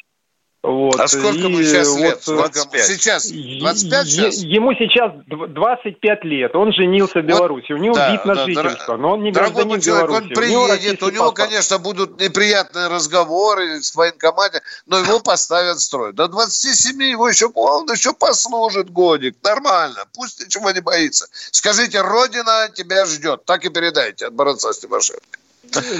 Вот. 0.61 0.99
А 0.99 1.07
сколько 1.07 1.37
И 1.37 1.41
ему 1.41 1.63
сейчас 1.63 1.87
вот, 1.87 1.99
лет? 2.01 2.17
э, 2.17 2.21
Сколько 2.21 2.59
ему? 2.59 2.83
Сейчас? 2.83 3.27
25 3.27 4.05
Е- 4.07 4.11
сейчас? 4.11 4.35
Ему 4.43 4.73
сейчас 4.73 5.13
дв- 5.29 5.47
25 5.47 6.25
лет. 6.25 6.53
Он 6.53 6.73
женился 6.73 7.21
в 7.21 7.25
Беларуси. 7.25 7.71
У 7.71 7.77
него 7.77 7.95
да, 7.95 8.11
вид 8.11 8.25
на 8.25 8.35
да, 8.35 8.45
жительство, 8.45 8.97
но 8.97 9.13
он 9.13 9.23
не 9.23 9.31
гражданин 9.31 9.79
человек, 9.79 10.09
Беларуси. 10.09 10.17
он 10.17 10.43
У 10.43 10.47
него 10.49 10.67
приедет, 10.67 11.03
у 11.03 11.09
него, 11.11 11.31
конечно, 11.31 11.77
будут 11.77 12.19
неприятные 12.19 12.87
разговоры 12.87 13.81
с 13.81 13.95
военкомате, 13.95 14.61
но 14.85 14.97
его 14.99 15.21
поставят 15.21 15.77
в 15.77 15.81
строй. 15.81 16.11
До 16.11 16.27
27 16.27 17.03
его 17.03 17.29
еще, 17.29 17.47
он 17.55 17.89
еще 17.89 18.11
послужит 18.11 18.89
годик, 18.91 19.37
нормально, 19.41 20.03
пусть 20.13 20.41
ничего 20.43 20.71
не 20.71 20.81
боится. 20.81 21.27
Скажите, 21.51 22.01
Родина 22.01 22.67
тебя 22.73 23.05
ждет, 23.05 23.45
так 23.45 23.63
и 23.63 23.69
передайте 23.69 24.25
от 24.25 24.33
борца 24.33 24.73
с 24.73 24.79
Тимошенко. 24.79 25.38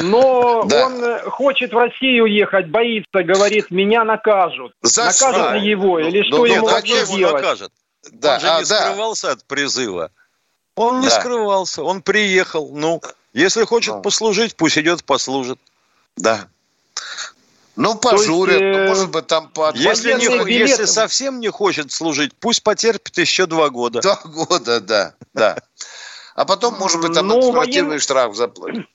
Но 0.01 0.64
Да. 0.64 0.86
он 0.88 1.03
э, 1.03 1.30
хочет 1.30 1.74
в 1.74 1.78
Россию 1.78 2.26
ехать, 2.26 2.70
боится, 2.70 3.24
говорит, 3.24 3.70
меня 3.72 4.03
накажут. 4.03 4.74
За 4.82 5.05
накажут 5.05 5.20
что? 5.45 5.53
ли 5.55 5.70
его 5.70 5.99
или 5.99 6.20
Ну, 6.20 6.24
что 6.26 6.38
ну, 6.38 6.45
ему 6.45 6.66
нет, 6.68 6.72
вообще 6.72 6.99
его 7.01 7.18
делать? 7.18 7.34
накажет? 7.36 7.72
Да, 8.12 8.36
он 8.36 8.39
же 8.39 8.47
а, 8.49 8.60
не 8.62 8.66
да. 8.66 8.82
скрывался 8.86 9.32
от 9.32 9.45
призыва. 9.45 10.12
Он 10.76 11.01
не 11.01 11.07
Да. 11.07 11.20
скрывался, 11.20 11.84
он 11.84 12.01
приехал. 12.01 12.72
Ну, 12.74 13.01
если 13.34 13.64
хочет 13.66 13.95
Ну. 13.95 14.01
послужить, 14.01 14.55
пусть 14.55 14.78
идет 14.78 15.03
послужит. 15.03 15.60
Да. 16.16 16.47
Ну, 17.76 17.95
пожурят, 17.95 18.60
есть, 18.60 18.78
ну, 18.78 18.84
э, 18.84 18.88
может 18.88 19.12
быть, 19.12 19.28
там 19.28 19.49
по 19.49 19.72
Если, 19.74 20.14
не, 20.14 20.28
билет- 20.28 20.47
если 20.70 20.86
совсем 20.86 21.39
не 21.39 21.49
хочет 21.49 21.91
служить, 21.91 22.34
пусть 22.39 22.62
потерпит 22.64 23.18
еще 23.18 23.45
два 23.45 23.70
года. 23.70 24.01
Два 24.01 24.20
года, 24.26 24.82
да, 24.82 25.14
да. 25.34 25.57
А 26.36 26.45
потом, 26.45 26.76
может 26.78 26.99
быть, 27.01 27.12
Ну, 27.12 27.20
административный 27.20 27.97
воен- 27.97 27.99
штраф 28.01 28.36
заплатит. 28.36 28.86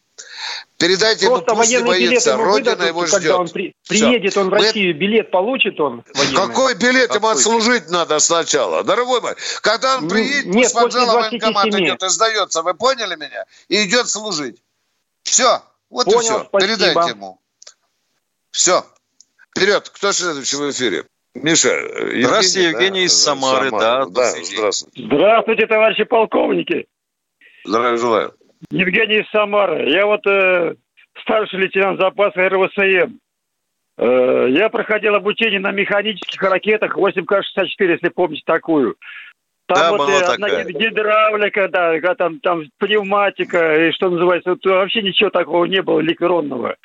Передайте 0.76 1.26
ему, 1.26 1.36
Просто 1.36 1.54
пусть 1.54 1.70
не 1.70 1.76
военный 1.78 1.98
билет 1.98 2.08
боится. 2.10 2.30
ему 2.32 2.44
Родина 2.44 2.70
выдадут, 2.72 2.88
его 2.88 3.00
когда 3.02 3.18
ждет. 3.20 3.32
он 3.34 3.48
при- 3.48 3.74
приедет 3.88 4.36
он 4.36 4.46
в 4.48 4.50
Мы- 4.50 4.58
Россию, 4.58 4.98
билет 4.98 5.30
получит 5.30 5.80
он 5.80 6.04
военный? 6.14 6.34
Какой 6.36 6.74
билет 6.74 7.14
ему 7.14 7.28
отслужить 7.28 7.88
надо 7.90 8.18
сначала? 8.18 8.82
Дорогой 8.82 9.20
мой, 9.20 9.34
когда 9.62 9.98
он 9.98 10.08
приедет, 10.08 10.46
нет, 10.46 10.72
пусть 10.72 10.94
военкомат 10.96 11.64
27. 11.70 11.84
идет 11.84 12.02
и 12.02 12.08
сдается, 12.08 12.62
вы 12.62 12.74
поняли 12.74 13.14
меня? 13.14 13.44
И 13.68 13.84
идет 13.84 14.08
служить. 14.08 14.56
Все, 15.22 15.62
вот 15.90 16.06
Понял, 16.06 16.18
и 16.18 16.22
все. 16.22 16.44
спасибо. 16.48 16.60
Передайте 16.60 17.10
ему. 17.10 17.38
Все. 18.50 18.84
Вперед. 19.56 19.88
Кто 19.88 20.12
следующий 20.12 20.56
в 20.56 20.70
эфире? 20.70 21.04
Миша, 21.34 21.70
Евгений, 21.70 22.22
Здравствуйте, 22.24 22.68
Евгений 22.68 23.00
да? 23.00 23.06
из 23.06 23.22
Самары, 23.22 23.70
да, 23.70 24.04
да, 24.06 24.34
день. 24.34 24.44
здравствуйте. 24.44 25.02
Здравствуйте, 25.06 25.66
товарищи 25.66 26.04
полковники. 26.04 26.86
Здравия 27.64 27.96
желаю. 27.96 28.34
Евгений 28.70 29.20
из 29.20 29.30
Самары. 29.30 29.90
Я 29.90 30.06
вот 30.06 30.26
э, 30.26 30.74
старший 31.20 31.60
лейтенант 31.60 32.00
запаса 32.00 32.48
РВСМ. 32.48 33.16
Э, 33.98 34.46
я 34.50 34.68
проходил 34.68 35.14
обучение 35.14 35.60
на 35.60 35.70
механических 35.72 36.40
ракетах 36.42 36.96
8К-64, 36.96 37.66
если 37.78 38.08
помните 38.08 38.42
такую. 38.44 38.96
Там 39.66 39.78
Да, 39.78 39.90
вот 39.90 39.98
была 39.98 40.10
э, 40.10 40.24
одна 40.24 40.48
такая. 40.48 40.64
гид- 40.66 40.78
гидравлика, 40.78 41.68
да, 41.68 42.14
там, 42.14 42.40
там 42.40 42.64
пневматика, 42.78 43.86
и 43.88 43.92
что 43.92 44.10
называется, 44.10 44.50
вот 44.50 44.64
вообще 44.64 45.02
ничего 45.02 45.30
такого 45.30 45.64
не 45.64 45.80
было 45.82 46.00
электронного. 46.00 46.76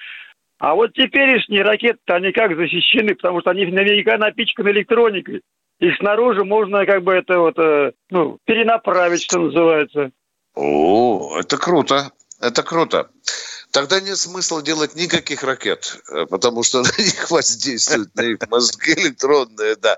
А 0.60 0.76
вот 0.76 0.94
теперешние 0.94 1.64
ракеты, 1.64 2.00
они 2.08 2.32
как 2.32 2.56
защищены, 2.56 3.16
потому 3.16 3.42
что 3.42 3.52
они 3.52 3.66
наверняка 3.66 4.18
напичканы 4.18 4.70
электроникой. 4.70 5.42
Их 5.80 5.96
снаружи 5.98 6.44
можно 6.44 6.86
как 6.86 7.04
бы 7.04 7.14
это 7.14 7.40
вот, 7.40 7.58
э, 7.58 7.94
ну, 8.10 8.38
перенаправить, 8.46 9.24
что 9.24 9.40
называется. 9.40 10.12
О, 10.60 11.40
это 11.40 11.58
круто. 11.58 12.12
Это 12.42 12.64
круто. 12.64 13.10
Тогда 13.72 14.02
нет 14.02 14.18
смысла 14.18 14.62
делать 14.62 14.96
никаких 14.96 15.44
ракет, 15.44 16.02
э, 16.10 16.26
потому 16.26 16.64
что 16.64 16.82
на 16.84 16.92
них 16.98 17.32
воздействуют, 17.32 18.14
на 18.16 18.22
их 18.22 18.40
мозги 18.50 18.94
электронные, 18.94 19.76
да. 19.78 19.98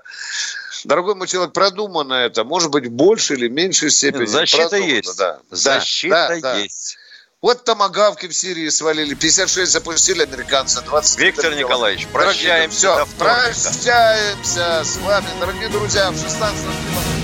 Дорогой 0.84 1.14
мой 1.14 1.26
человек, 1.26 1.52
продумано 1.52 2.14
это. 2.14 2.44
Может 2.44 2.70
быть, 2.70 2.86
в 2.86 2.90
большей 2.90 3.36
или 3.36 3.48
меньшей 3.48 3.90
степени. 3.90 4.26
Защита 4.26 4.68
Продумано, 4.68 4.92
есть. 4.92 5.18
Да. 5.18 5.40
Защита 5.50 6.28
Да, 6.28 6.40
да, 6.40 6.58
есть. 6.58 6.96
Вот 7.40 7.64
томагавки 7.64 8.28
в 8.28 8.34
Сирии 8.34 8.68
свалили. 8.68 9.14
56 9.14 9.72
запустили 9.72 10.22
американцы. 10.22 10.80
20 10.82 11.18
Виктор 11.18 11.54
Николаевич, 11.54 12.06
прощаемся 12.08 13.04
Все, 13.04 13.08
прощаемся 13.18 14.82
с 14.84 14.96
вами, 14.98 15.26
дорогие 15.40 15.68
друзья. 15.68 16.10
В 16.10 16.20
16 16.20 17.21